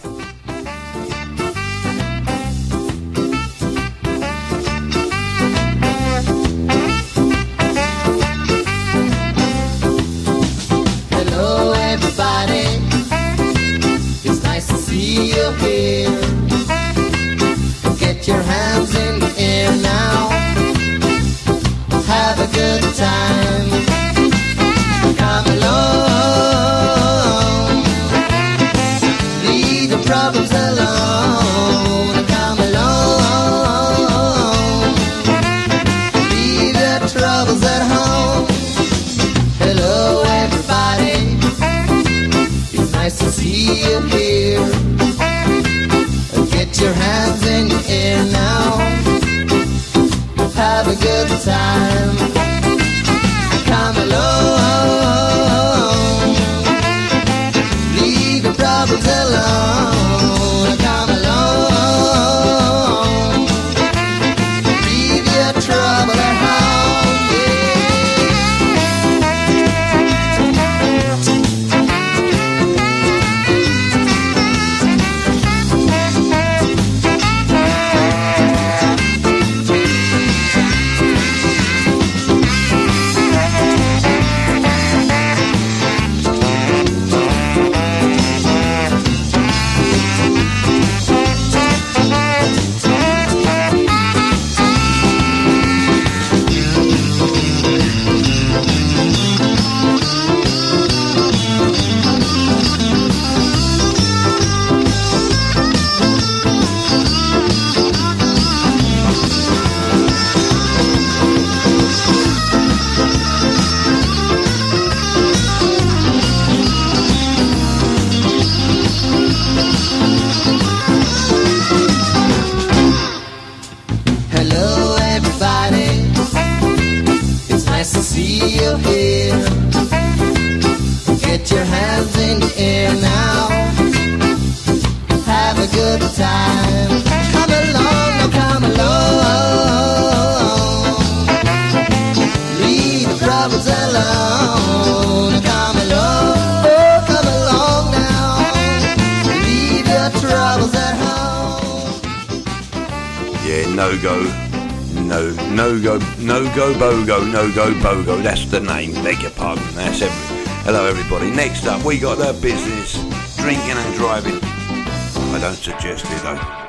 No 156.44 156.56
go 156.56 156.74
bogo, 156.74 157.32
no 157.32 157.52
go 157.54 157.72
bogo. 157.82 158.22
That's 158.24 158.46
the 158.46 158.60
name. 158.60 158.94
Beg 159.04 159.22
your 159.22 159.32
pardon. 159.32 159.64
That's 159.76 160.02
every. 160.02 160.38
Hello, 160.64 160.86
everybody. 160.86 161.30
Next 161.30 161.66
up, 161.68 161.84
we 161.84 162.00
got 162.00 162.18
the 162.18 162.40
business 162.42 162.94
drinking 163.38 163.78
and 163.78 163.96
driving. 163.96 164.40
I 164.42 165.40
don't 165.40 165.56
suggest 165.56 166.06
it 166.06 166.24
though. 166.24 166.61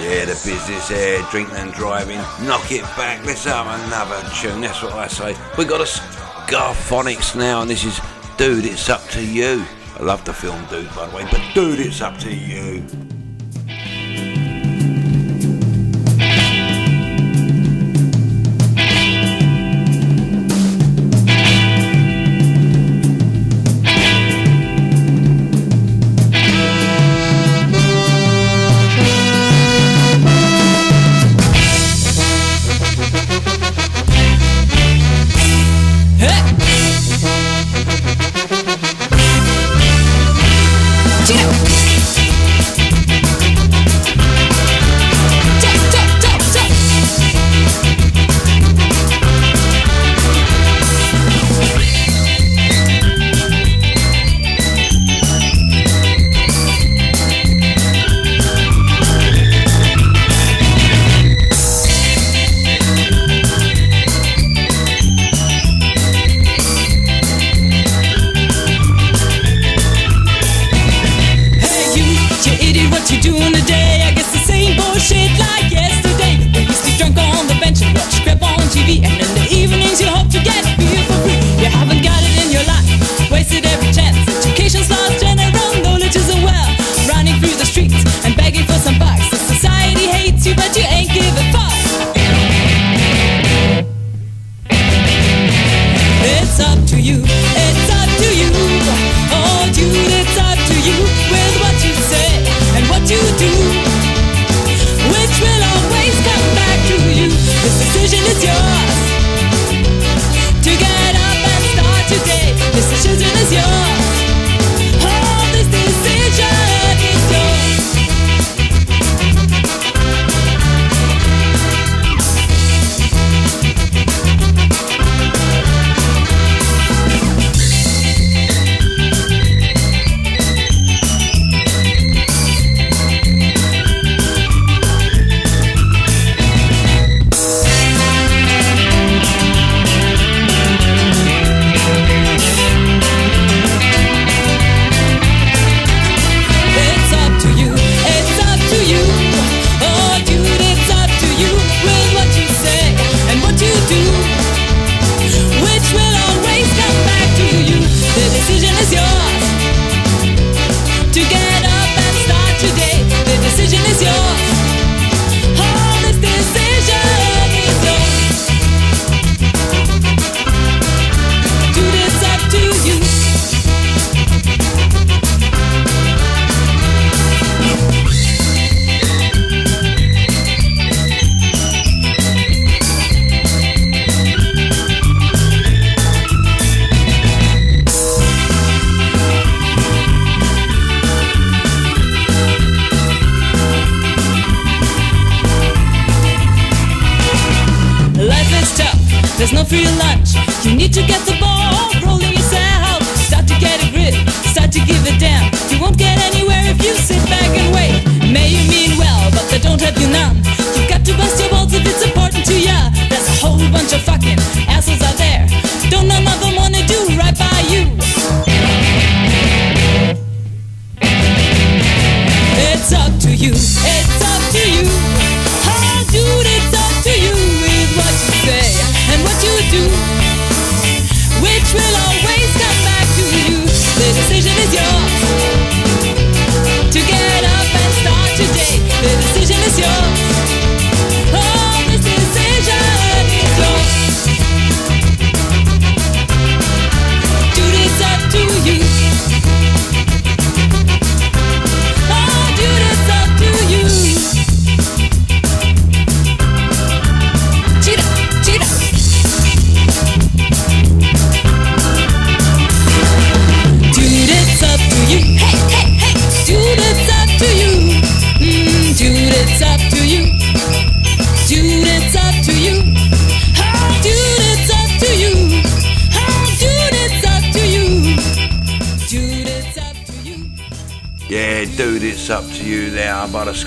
Yeah, 0.00 0.26
the 0.26 0.40
business 0.44 0.88
here, 0.88 1.20
drinking 1.30 1.56
and 1.56 1.72
driving. 1.72 2.18
Knock 2.46 2.70
it 2.70 2.82
back. 2.96 3.24
Let's 3.26 3.44
have 3.44 3.66
another 3.66 4.20
tune. 4.40 4.60
That's 4.60 4.80
what 4.80 4.92
I 4.92 5.08
say. 5.08 5.36
We 5.58 5.64
got 5.64 5.80
a 5.80 5.84
Skaphonics 5.84 7.34
now, 7.34 7.62
and 7.62 7.70
this 7.70 7.84
is 7.84 8.00
Dude, 8.36 8.64
It's 8.64 8.88
Up 8.88 9.04
to 9.08 9.24
You. 9.24 9.64
I 9.98 10.02
love 10.04 10.24
the 10.24 10.32
film 10.32 10.64
Dude, 10.66 10.94
by 10.94 11.06
the 11.06 11.16
way, 11.16 11.26
but 11.30 11.42
Dude, 11.52 11.80
It's 11.80 12.00
Up 12.00 12.16
to 12.18 12.32
You. 12.32 13.07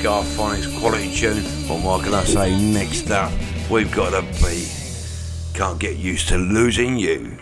Skaphonics 0.01 0.79
quality 0.79 1.13
tune. 1.13 1.43
What 1.69 1.83
what 1.83 2.03
can 2.03 2.15
I 2.15 2.23
say? 2.23 2.59
Next 2.59 3.11
up, 3.11 3.31
we've 3.69 3.91
got 3.91 4.15
a 4.15 4.23
beat. 4.43 4.67
Can't 5.53 5.79
get 5.79 5.97
used 5.97 6.27
to 6.29 6.37
losing 6.37 6.97
you. 6.97 7.37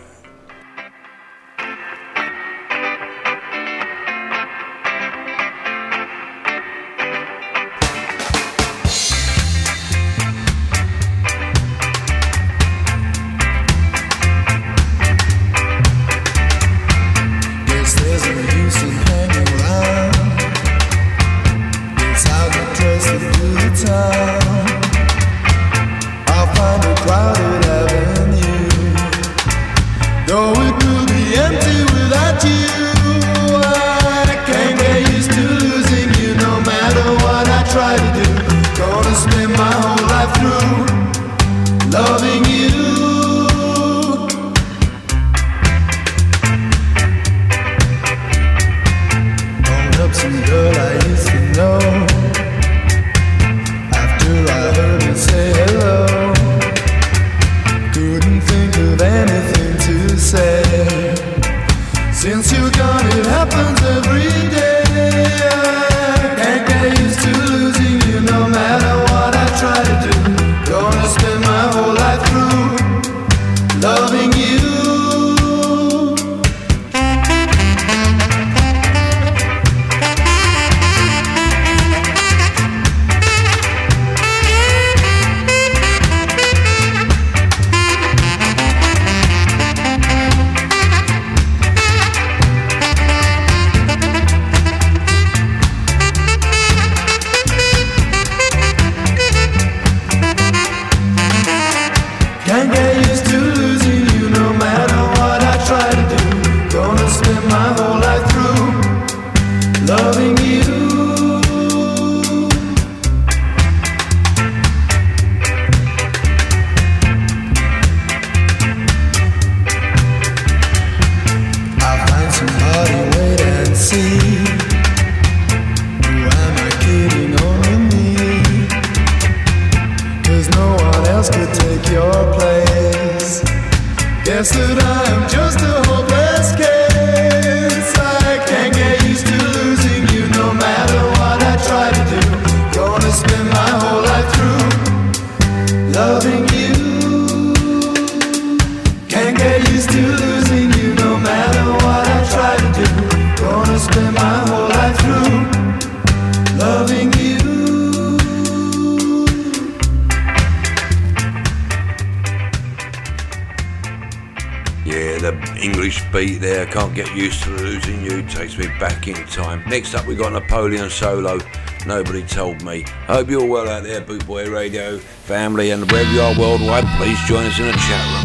Yeah, 164.99 165.17
the 165.17 165.59
English 165.61 166.03
beat 166.11 166.41
there. 166.41 166.65
Can't 166.65 166.93
get 166.93 167.15
used 167.15 167.41
to 167.43 167.51
losing 167.51 168.03
you. 168.03 168.21
Takes 168.23 168.57
me 168.57 168.67
back 168.81 169.07
in 169.07 169.15
time. 169.27 169.63
Next 169.65 169.95
up, 169.95 170.05
we 170.05 170.13
got 170.13 170.33
Napoleon 170.33 170.89
Solo. 170.89 171.39
Nobody 171.85 172.21
told 172.23 172.61
me. 172.65 172.83
Hope 173.07 173.29
you're 173.29 173.45
well 173.45 173.69
out 173.69 173.83
there, 173.83 174.01
Bootboy 174.01 174.51
Radio 174.51 174.99
family, 175.29 175.69
and 175.69 175.89
wherever 175.91 176.11
you 176.11 176.19
are 176.19 176.37
worldwide, 176.39 176.85
please 176.97 177.19
join 177.27 177.45
us 177.45 177.59
in 177.59 177.67
the 177.67 177.71
chat 177.73 178.03
room. 178.13 178.18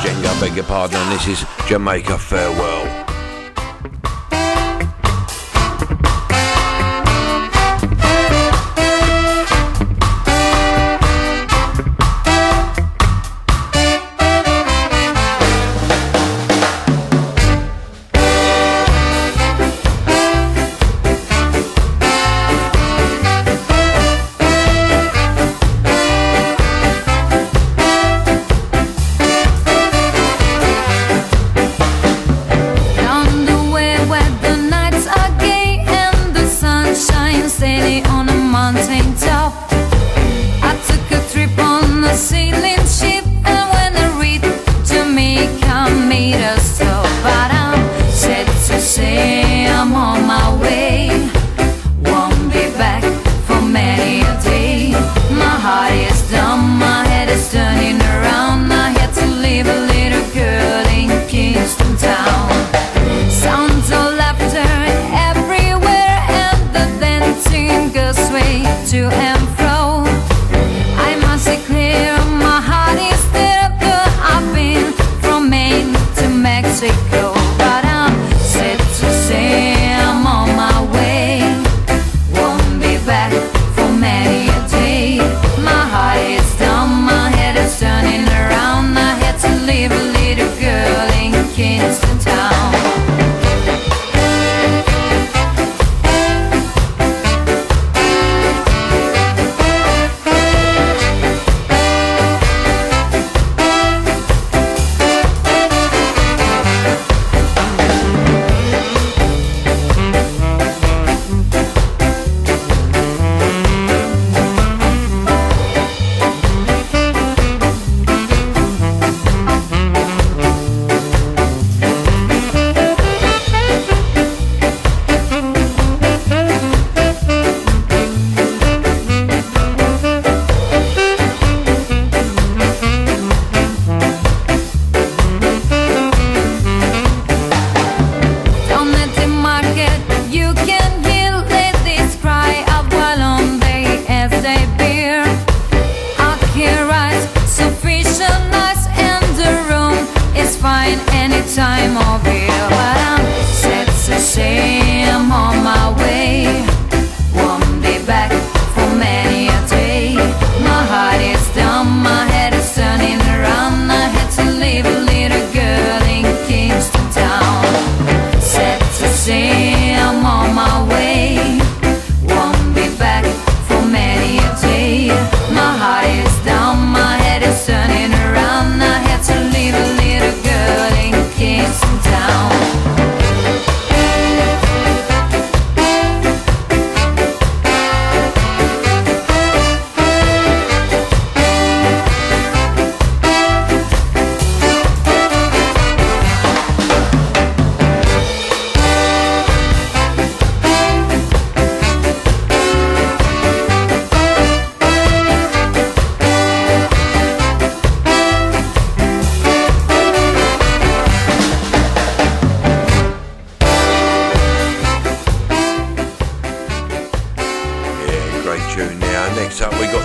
Largenga, 0.00 0.40
beg 0.40 0.54
your 0.56 0.64
pardon, 0.64 0.96
and 0.96 1.12
this 1.12 1.28
is 1.28 1.44
Jamaica 1.68 2.16
Farewell. 2.16 2.79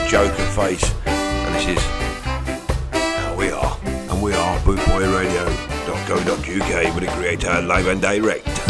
Joker 0.08 0.46
Face, 0.52 0.94
and 1.06 1.56
this 1.56 1.68
is 1.78 1.84
how 2.92 3.36
we 3.36 3.50
are, 3.50 3.78
and 3.84 4.22
we 4.22 4.34
are 4.34 4.60
bootboyradio.co.uk 4.60 6.96
with 6.96 7.04
the 7.04 7.10
creator 7.16 7.62
live 7.64 7.88
and 7.88 8.02
direct. 8.02 8.65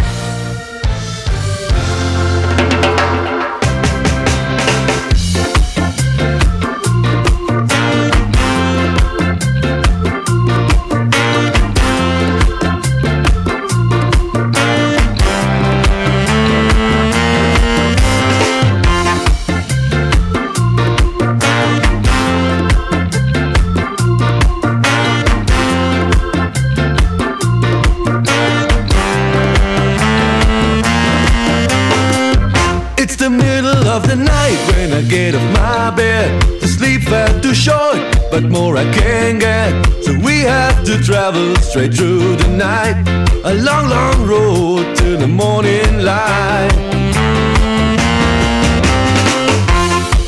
Straight 41.75 41.93
through 41.93 42.37
the 42.37 42.47
night. 42.55 42.95
A 43.43 43.53
long, 43.53 43.89
long 43.89 44.25
road 44.25 44.95
to 44.95 45.17
the 45.17 45.27
morning 45.27 46.03
light. 46.03 46.71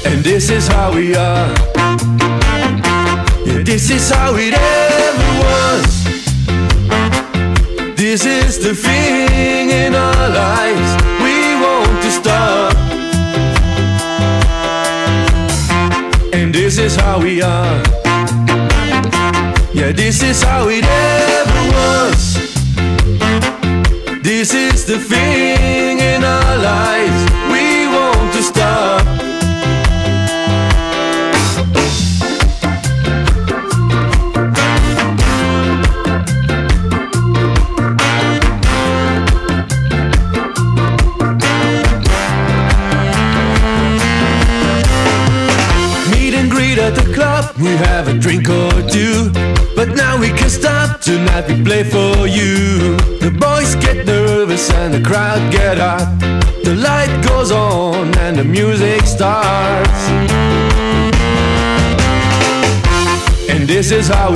And 0.03 0.25
this 0.25 0.49
is 0.49 0.67
how 0.67 0.93
we 0.93 1.15
are. 1.15 1.36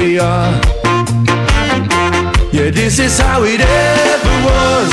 We 0.01 0.17
are. 0.17 0.51
Yeah, 2.51 2.71
this 2.71 2.97
is 2.99 3.19
how 3.19 3.43
it 3.43 3.61
ever 3.61 4.35
was. 4.49 4.91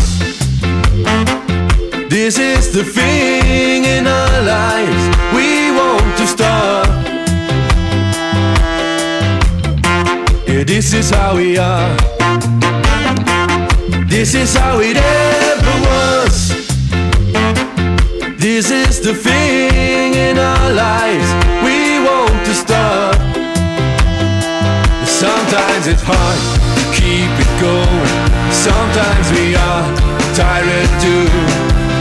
This 2.10 2.38
is 2.38 2.72
the 2.72 2.84
thing 2.84 3.84
in 3.84 4.06
our 4.06 4.42
lives 4.42 5.04
we 5.34 5.70
want 5.80 6.16
to 6.18 6.26
stop. 6.26 6.86
Yeah, 10.46 10.64
this 10.64 10.92
is 10.92 11.10
how 11.10 11.36
we 11.36 11.56
are. 11.56 11.96
This 14.08 14.34
is 14.34 14.54
how 14.54 14.80
it 14.80 14.96
ever 14.96 15.27
Sometimes 25.98 26.06
hard 26.06 26.68
keep 26.94 27.32
it 27.44 27.52
going. 27.60 28.10
Sometimes 28.52 29.26
we 29.32 29.54
are 29.56 29.84
tired 30.34 30.90
too. 31.02 31.28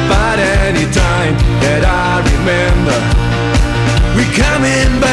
But 0.10 0.40
anytime 0.68 1.34
that 1.64 1.84
I 1.84 2.22
remember, 2.32 2.98
we're 4.16 4.34
coming 4.36 5.02
back 5.02 5.07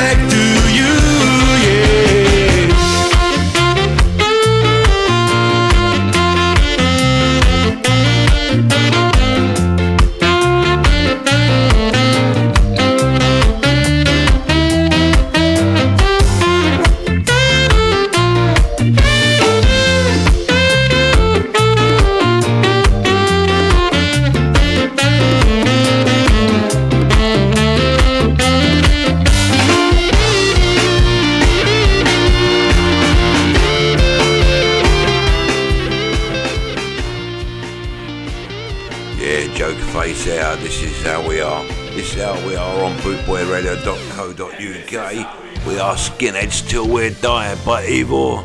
bootboyradio.co.uk. 44.94 45.66
We 45.66 45.78
are 45.78 45.94
skinheads 45.94 46.68
till 46.68 46.88
we're 46.88 47.10
dying 47.10 47.58
but 47.64 47.88
evil. 47.88 48.44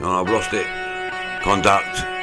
I've 0.00 0.28
lost 0.28 0.52
it. 0.52 0.66
Conduct. 1.42 2.15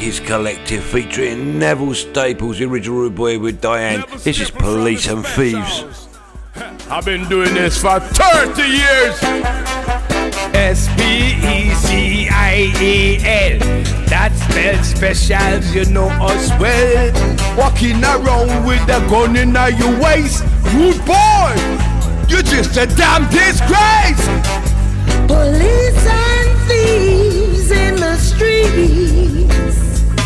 His 0.00 0.18
Collective 0.18 0.82
featuring 0.82 1.58
Neville 1.58 1.92
Staples, 1.92 2.58
the 2.58 2.64
original 2.64 3.00
Rude 3.00 3.14
Boy 3.14 3.38
with 3.38 3.60
Diane. 3.60 4.02
This 4.24 4.40
is 4.40 4.50
Police 4.50 5.06
and 5.08 5.26
Thieves. 5.26 5.84
I've 6.90 7.04
been 7.04 7.28
doing 7.28 7.52
this 7.52 7.82
for 7.82 8.00
30 8.00 8.62
years. 8.62 9.18
S 10.56 10.88
P 10.96 11.36
E 11.44 11.74
C 11.74 12.28
I 12.30 12.72
E 12.80 13.18
L. 13.18 13.58
That 14.08 14.32
spells 14.48 14.86
specials, 14.86 15.74
you 15.74 15.84
know 15.92 16.08
us 16.08 16.48
well. 16.58 17.58
Walking 17.58 18.02
around 18.02 18.64
with 18.64 18.82
a 18.84 19.06
gun 19.10 19.36
in 19.36 19.52
your 19.78 20.00
waist. 20.00 20.42
Rude 20.72 21.04
boy, 21.04 21.52
you're 22.26 22.40
just 22.40 22.74
a 22.78 22.86
damn 22.96 23.28
disgrace. 23.28 24.24
Police 25.28 26.06
and 26.08 26.58
thieves 26.66 27.70
in 27.70 27.96
the 27.96 28.16
street. 28.16 29.09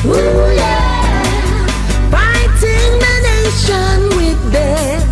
Ooh, 0.06 0.10
yeah. 0.54 1.66
Fighting 2.10 2.92
the 3.04 3.14
nation 3.22 4.16
with 4.18 4.52
them. 4.52 5.03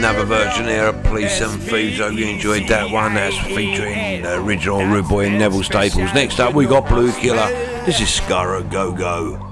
another 0.00 0.24
version 0.24 0.64
here 0.64 0.86
of 0.86 1.02
Police 1.02 1.42
and 1.42 1.62
Thieves. 1.62 1.98
Hope 1.98 2.14
you 2.14 2.26
enjoyed 2.26 2.66
that 2.68 2.90
one. 2.90 3.12
That's 3.12 3.36
featuring 3.36 4.22
the 4.22 4.42
original 4.42 4.82
Rude 4.82 5.06
Boy 5.06 5.26
and 5.26 5.38
Neville 5.38 5.62
Staples. 5.62 6.14
Next 6.14 6.40
up, 6.40 6.54
we 6.54 6.64
got 6.64 6.86
Bluekilla. 6.86 7.84
This 7.84 8.00
is 8.00 8.08
Ska 8.08 8.64
Go 8.70 8.92
Go. 8.92 9.49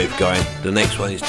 wave 0.00 0.18
going. 0.18 0.42
The 0.62 0.72
next 0.72 0.98
one 0.98 1.12
is 1.12 1.20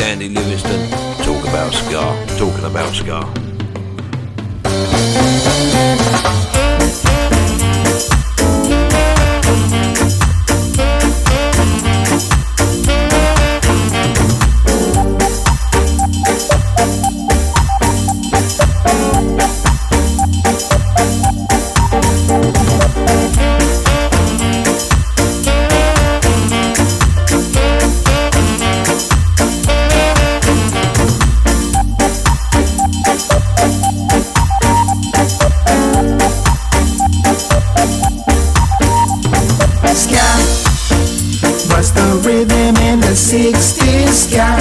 Ska. 44.08 44.58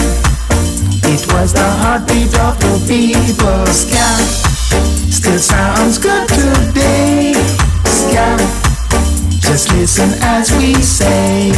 It 1.09 1.23
was 1.33 1.53
the 1.53 1.69
heartbeat 1.83 2.35
of 2.41 2.59
the 2.61 2.75
people. 2.89 3.67
Ska. 3.73 4.07
Still 5.11 5.39
sounds 5.39 5.99
good 5.99 6.29
today. 6.29 7.35
Ska. 7.87 8.37
Just 9.41 9.73
listen 9.73 10.11
as 10.23 10.51
we 10.59 10.75
say. 10.75 11.49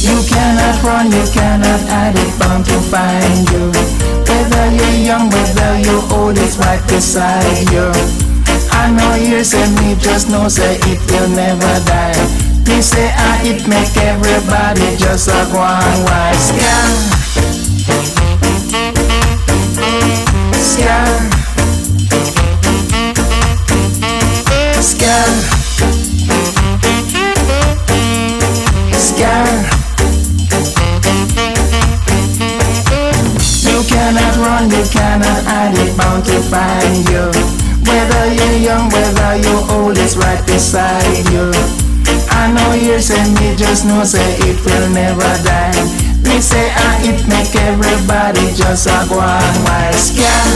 You 0.00 0.16
cannot 0.28 0.82
run, 0.82 1.10
you 1.10 1.24
cannot 1.32 1.80
hide 1.88 2.16
it, 2.16 2.38
bound 2.38 2.64
to 2.66 2.78
find 2.90 3.48
you. 3.50 3.72
Whether 4.26 4.70
you're 4.76 5.04
young, 5.04 5.28
whether 5.30 5.78
you're 5.80 6.04
old, 6.12 6.38
it's 6.38 6.56
right 6.56 6.82
beside 6.88 7.70
you. 7.70 7.92
I 8.70 8.90
know 8.90 9.14
you 9.14 9.42
and 9.42 9.74
me, 9.80 9.96
just 10.00 10.30
know 10.30 10.48
say 10.48 10.78
it 10.82 11.00
will 11.10 11.28
never 11.30 11.84
die. 11.84 12.47
Me 12.68 12.82
say 12.82 13.10
I 13.16 13.40
it 13.44 13.66
make 13.66 13.96
everybody 13.96 14.94
just 14.98 15.28
a 15.28 15.32
one 15.56 16.04
wise. 16.04 16.04
Wild 16.04 16.36
Ska. 16.36 16.76
Ska. 20.60 20.98
Ska. 24.82 25.16
Ska. 29.06 29.32
You 33.64 33.82
cannot 33.88 34.36
run, 34.36 34.70
you 34.70 34.84
cannot 34.92 35.42
hide, 35.48 35.78
it 35.78 35.96
bound 35.96 36.24
to 36.26 36.38
find 36.52 37.08
you. 37.08 37.32
Whether 37.88 38.32
you're 38.34 38.58
young, 38.58 38.90
whether 38.90 39.36
you're 39.36 39.72
old, 39.72 39.96
it's 39.96 40.16
right 40.18 40.46
beside 40.46 41.30
you. 41.32 41.87
I 42.38 42.52
know 42.52 42.72
you 42.74 43.00
say 43.00 43.22
me 43.34 43.56
just 43.56 43.84
know 43.84 44.04
say 44.04 44.36
it 44.48 44.58
will 44.64 44.88
never 44.90 45.30
die. 45.44 45.74
Me 46.24 46.40
say 46.40 46.70
ah 46.74 46.96
it 47.02 47.26
make 47.28 47.54
everybody 47.56 48.54
just 48.54 48.86
a 48.86 48.98
go 49.08 49.18
on 49.18 49.54
wild 49.64 49.94
scam. 49.98 50.48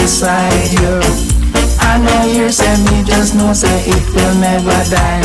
Beside 0.00 0.72
you. 0.72 1.00
I 1.80 1.98
know 2.00 2.24
you 2.32 2.50
say 2.50 2.72
me 2.88 3.04
just 3.04 3.34
know 3.34 3.52
say 3.52 3.84
it 3.84 4.04
will 4.14 4.34
never 4.40 4.78
die. 4.88 5.22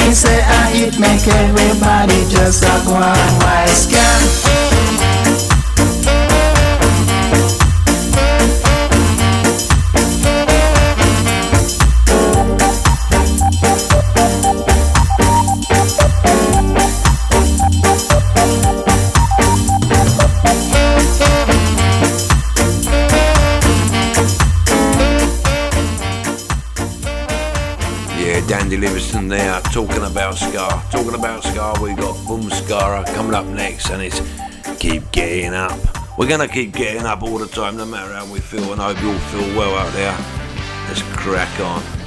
He 0.00 0.12
say 0.12 0.40
I 0.42 0.72
it 0.72 0.98
make 0.98 1.26
everybody 1.28 2.24
just 2.30 2.64
a 2.64 2.74
go 2.86 2.94
on 2.94 3.30
wise 3.40 3.86
can. 3.86 4.93
Livingston 29.14 29.28
there, 29.28 29.60
talking 29.72 30.04
about 30.04 30.36
Ska. 30.36 30.82
Talking 30.90 31.14
about 31.14 31.44
Ska, 31.44 31.74
we 31.80 31.94
got 31.94 32.16
Boom 32.26 32.42
Scara 32.50 33.04
coming 33.14 33.34
up 33.34 33.46
next, 33.46 33.90
and 33.90 34.02
it's 34.02 34.20
Keep 34.78 35.12
Getting 35.12 35.54
Up. 35.54 35.78
We're 36.18 36.28
gonna 36.28 36.48
keep 36.48 36.72
getting 36.72 37.02
up 37.02 37.22
all 37.22 37.38
the 37.38 37.46
time, 37.46 37.76
no 37.76 37.86
matter 37.86 38.12
how 38.12 38.26
we 38.26 38.40
feel, 38.40 38.72
and 38.72 38.80
I 38.80 38.92
hope 38.92 39.02
you 39.02 39.12
all 39.12 39.18
feel 39.18 39.56
well 39.56 39.76
out 39.76 39.92
there. 39.92 40.16
Let's 40.88 41.02
crack 41.16 41.60
on. 41.60 42.03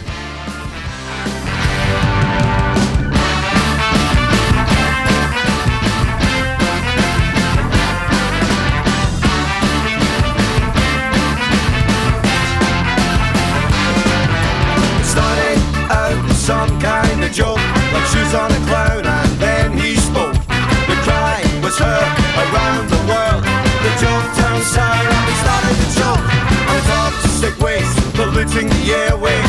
Shoes 18.28 18.36
on 18.36 18.52
a 18.52 18.60
clown, 18.68 19.06
and 19.06 19.32
then 19.40 19.72
he 19.78 19.96
spoke. 19.96 20.34
The 20.34 20.98
cry 21.04 21.42
was 21.64 21.78
heard 21.78 22.12
around 22.44 22.90
the 22.90 23.02
world. 23.10 23.44
The 23.84 23.92
joke 24.02 24.28
turned 24.36 24.64
sour, 24.64 25.08
and 25.08 25.28
we 25.28 25.34
started 25.44 25.76
to 25.84 25.88
choke. 26.00 26.26
On 26.70 26.80
toxic 26.92 27.60
waste, 27.60 27.98
polluting 28.16 28.70
the 28.70 28.94
airways. 28.94 29.47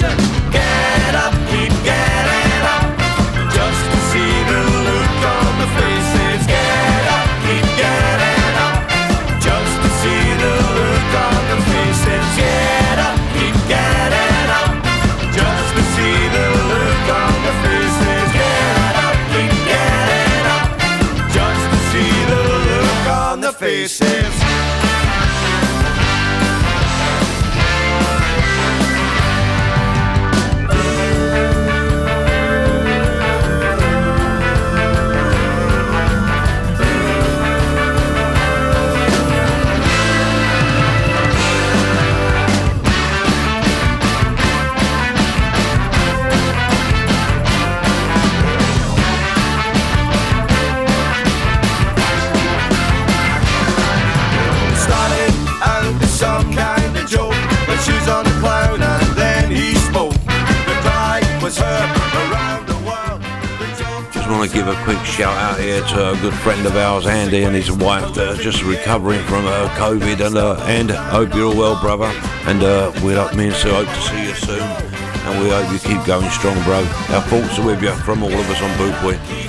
Information. 0.00 0.31
Give 64.64 64.78
a 64.78 64.84
quick 64.84 65.04
shout 65.04 65.36
out 65.38 65.58
here 65.58 65.80
to 65.80 66.12
a 66.12 66.16
good 66.20 66.34
friend 66.34 66.64
of 66.66 66.76
ours, 66.76 67.06
Andy, 67.06 67.42
and 67.42 67.54
his 67.54 67.72
wife 67.72 68.14
that 68.14 68.28
are 68.28 68.40
just 68.40 68.62
recovering 68.62 69.20
from 69.24 69.44
uh, 69.44 69.68
COVID. 69.76 70.24
And 70.24 70.36
uh, 70.36 70.56
and 70.66 70.90
hope 70.90 71.34
you're 71.34 71.46
all 71.46 71.56
well, 71.56 71.80
brother. 71.80 72.12
And 72.46 72.62
uh, 72.62 72.92
we 73.04 73.16
like 73.16 73.34
me 73.34 73.46
and 73.48 73.56
Sue 73.56 73.70
hope 73.70 73.88
to 73.88 74.00
see 74.02 74.24
you 74.28 74.34
soon. 74.34 74.62
And 74.62 75.42
we 75.42 75.50
hope 75.50 75.72
you 75.72 75.78
keep 75.80 76.04
going 76.06 76.30
strong, 76.30 76.54
bro. 76.62 76.78
Our 77.14 77.22
thoughts 77.22 77.58
are 77.58 77.66
with 77.66 77.82
you 77.82 77.92
from 78.06 78.22
all 78.22 78.32
of 78.32 78.50
us 78.50 78.62
on 78.62 78.76
Boot 78.78 79.02
Boy. 79.02 79.41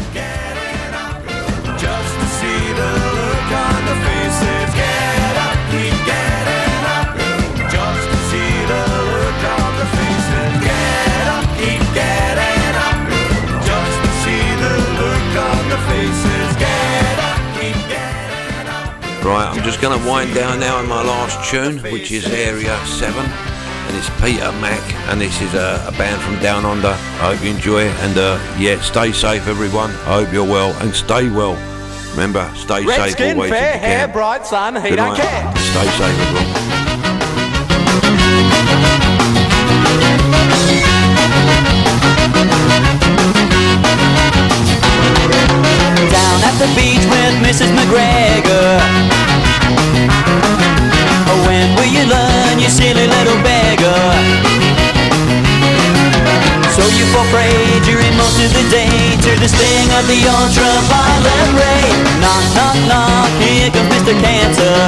Just 19.73 19.81
going 19.81 19.99
to 19.99 20.07
wind 20.07 20.35
down 20.35 20.59
now 20.59 20.79
in 20.81 20.87
my 20.87 21.01
last 21.01 21.49
tune, 21.49 21.79
which 21.91 22.11
is 22.11 22.27
Area 22.27 22.77
7. 22.85 23.19
And 23.25 23.97
it's 23.97 24.07
Peter 24.21 24.51
Mac, 24.61 24.79
and 25.09 25.19
this 25.19 25.41
is 25.41 25.55
a, 25.55 25.83
a 25.87 25.91
band 25.97 26.21
from 26.21 26.37
Down 26.43 26.63
Under. 26.63 26.89
I 26.89 27.33
hope 27.33 27.43
you 27.43 27.49
enjoy 27.49 27.81
it. 27.85 27.95
And 28.01 28.15
uh, 28.15 28.37
yeah, 28.59 28.79
stay 28.81 29.11
safe, 29.11 29.47
everyone. 29.47 29.89
I 30.05 30.21
hope 30.23 30.31
you're 30.31 30.45
well, 30.45 30.79
and 30.83 30.93
stay 30.93 31.27
well. 31.27 31.55
Remember, 32.11 32.47
stay 32.55 32.85
Red 32.85 32.97
safe 32.97 33.11
skin, 33.13 33.35
always. 33.35 33.49
fair 33.51 33.69
if 33.75 33.81
you 33.81 33.87
hair, 33.87 34.05
can. 34.05 34.13
bright 34.13 34.45
sun, 34.45 34.75
he 34.75 34.89
Good 34.89 34.97
don't 34.97 35.17
night. 35.17 35.21
care. 35.21 35.55
Stay 35.57 35.87
safe, 35.97 36.19
everyone. 36.21 37.63
Down 46.11 46.39
at 46.47 46.55
the 46.59 46.67
beach 46.77 47.03
with 47.09 47.35
Mrs. 47.43 47.71
McGregor. 47.75 49.02
Sting 59.55 59.89
of 59.93 60.05
the 60.09 60.19
ultraviolet 60.25 61.49
ray. 61.57 61.85
Knock, 62.21 62.43
knock, 62.57 62.77
knock, 62.89 63.29
here 63.41 63.69
comes 63.69 63.89
Mr. 63.93 64.13
Cancer. 64.17 64.79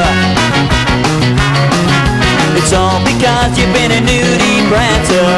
It's 2.57 2.73
all 2.73 2.99
because 3.05 3.53
you've 3.57 3.73
been 3.77 3.91
a 3.93 4.01
nudie 4.01 4.61
prancer. 4.71 5.29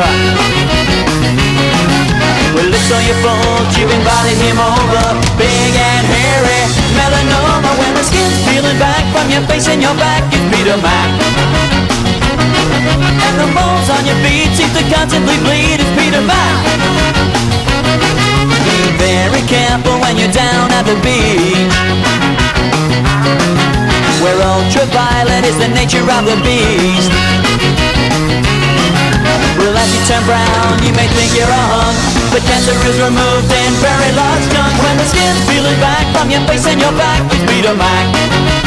Well, 2.56 2.72
it's 2.72 2.88
so 2.88 2.98
you 3.04 3.16
fold, 3.22 3.68
you've 3.76 3.92
invited 3.92 4.38
him 4.40 4.58
over. 4.58 5.04
Big 5.36 5.74
and 5.76 6.06
hairy, 6.08 6.62
melanoma 6.96 7.72
when 7.78 7.92
the 7.94 8.04
skin's 8.04 8.38
peeling 8.48 8.80
back 8.80 9.04
from 9.12 9.30
your 9.30 9.44
face 9.50 9.68
and 9.68 9.82
your 9.82 9.94
back. 10.00 10.24
It's 10.32 10.48
Peter 10.56 10.78
Mac. 10.80 11.10
And 13.28 13.36
the 13.38 13.48
moles 13.52 13.90
on 13.92 14.08
your 14.08 14.18
feet 14.24 14.50
seem 14.56 14.72
to 14.74 14.84
constantly 14.90 15.38
bleed. 15.44 15.84
It's 15.84 15.92
Peter 16.00 16.24
Mac. 16.24 17.37
Very 19.18 19.42
careful 19.50 19.98
when 19.98 20.14
you're 20.14 20.30
down 20.30 20.70
at 20.78 20.86
the 20.86 20.94
beach. 21.02 21.74
Where 24.22 24.38
ultraviolet 24.46 25.42
is 25.42 25.58
the 25.58 25.70
nature 25.74 26.06
of 26.06 26.24
the 26.30 26.38
beast. 26.46 27.10
Well, 29.58 29.74
as 29.74 29.90
you 29.90 30.02
turn 30.06 30.22
brown, 30.30 30.86
you 30.86 30.94
may 30.94 31.10
think 31.18 31.34
you're 31.34 31.50
a 31.50 31.64
hunk, 31.74 31.98
but 32.30 32.46
cancer 32.46 32.78
is 32.86 32.98
removed 33.02 33.50
in 33.50 33.72
very 33.82 34.12
large 34.14 34.46
chunks 34.54 34.78
when 34.86 34.96
the 35.02 35.08
skin's 35.10 35.42
peeling 35.50 35.80
back 35.82 36.06
from 36.14 36.30
your 36.30 36.46
face 36.46 36.68
and 36.70 36.80
your 36.80 36.94
back. 36.94 37.26
It's 37.34 37.42
Peter 37.50 37.74
Mac. 37.74 38.67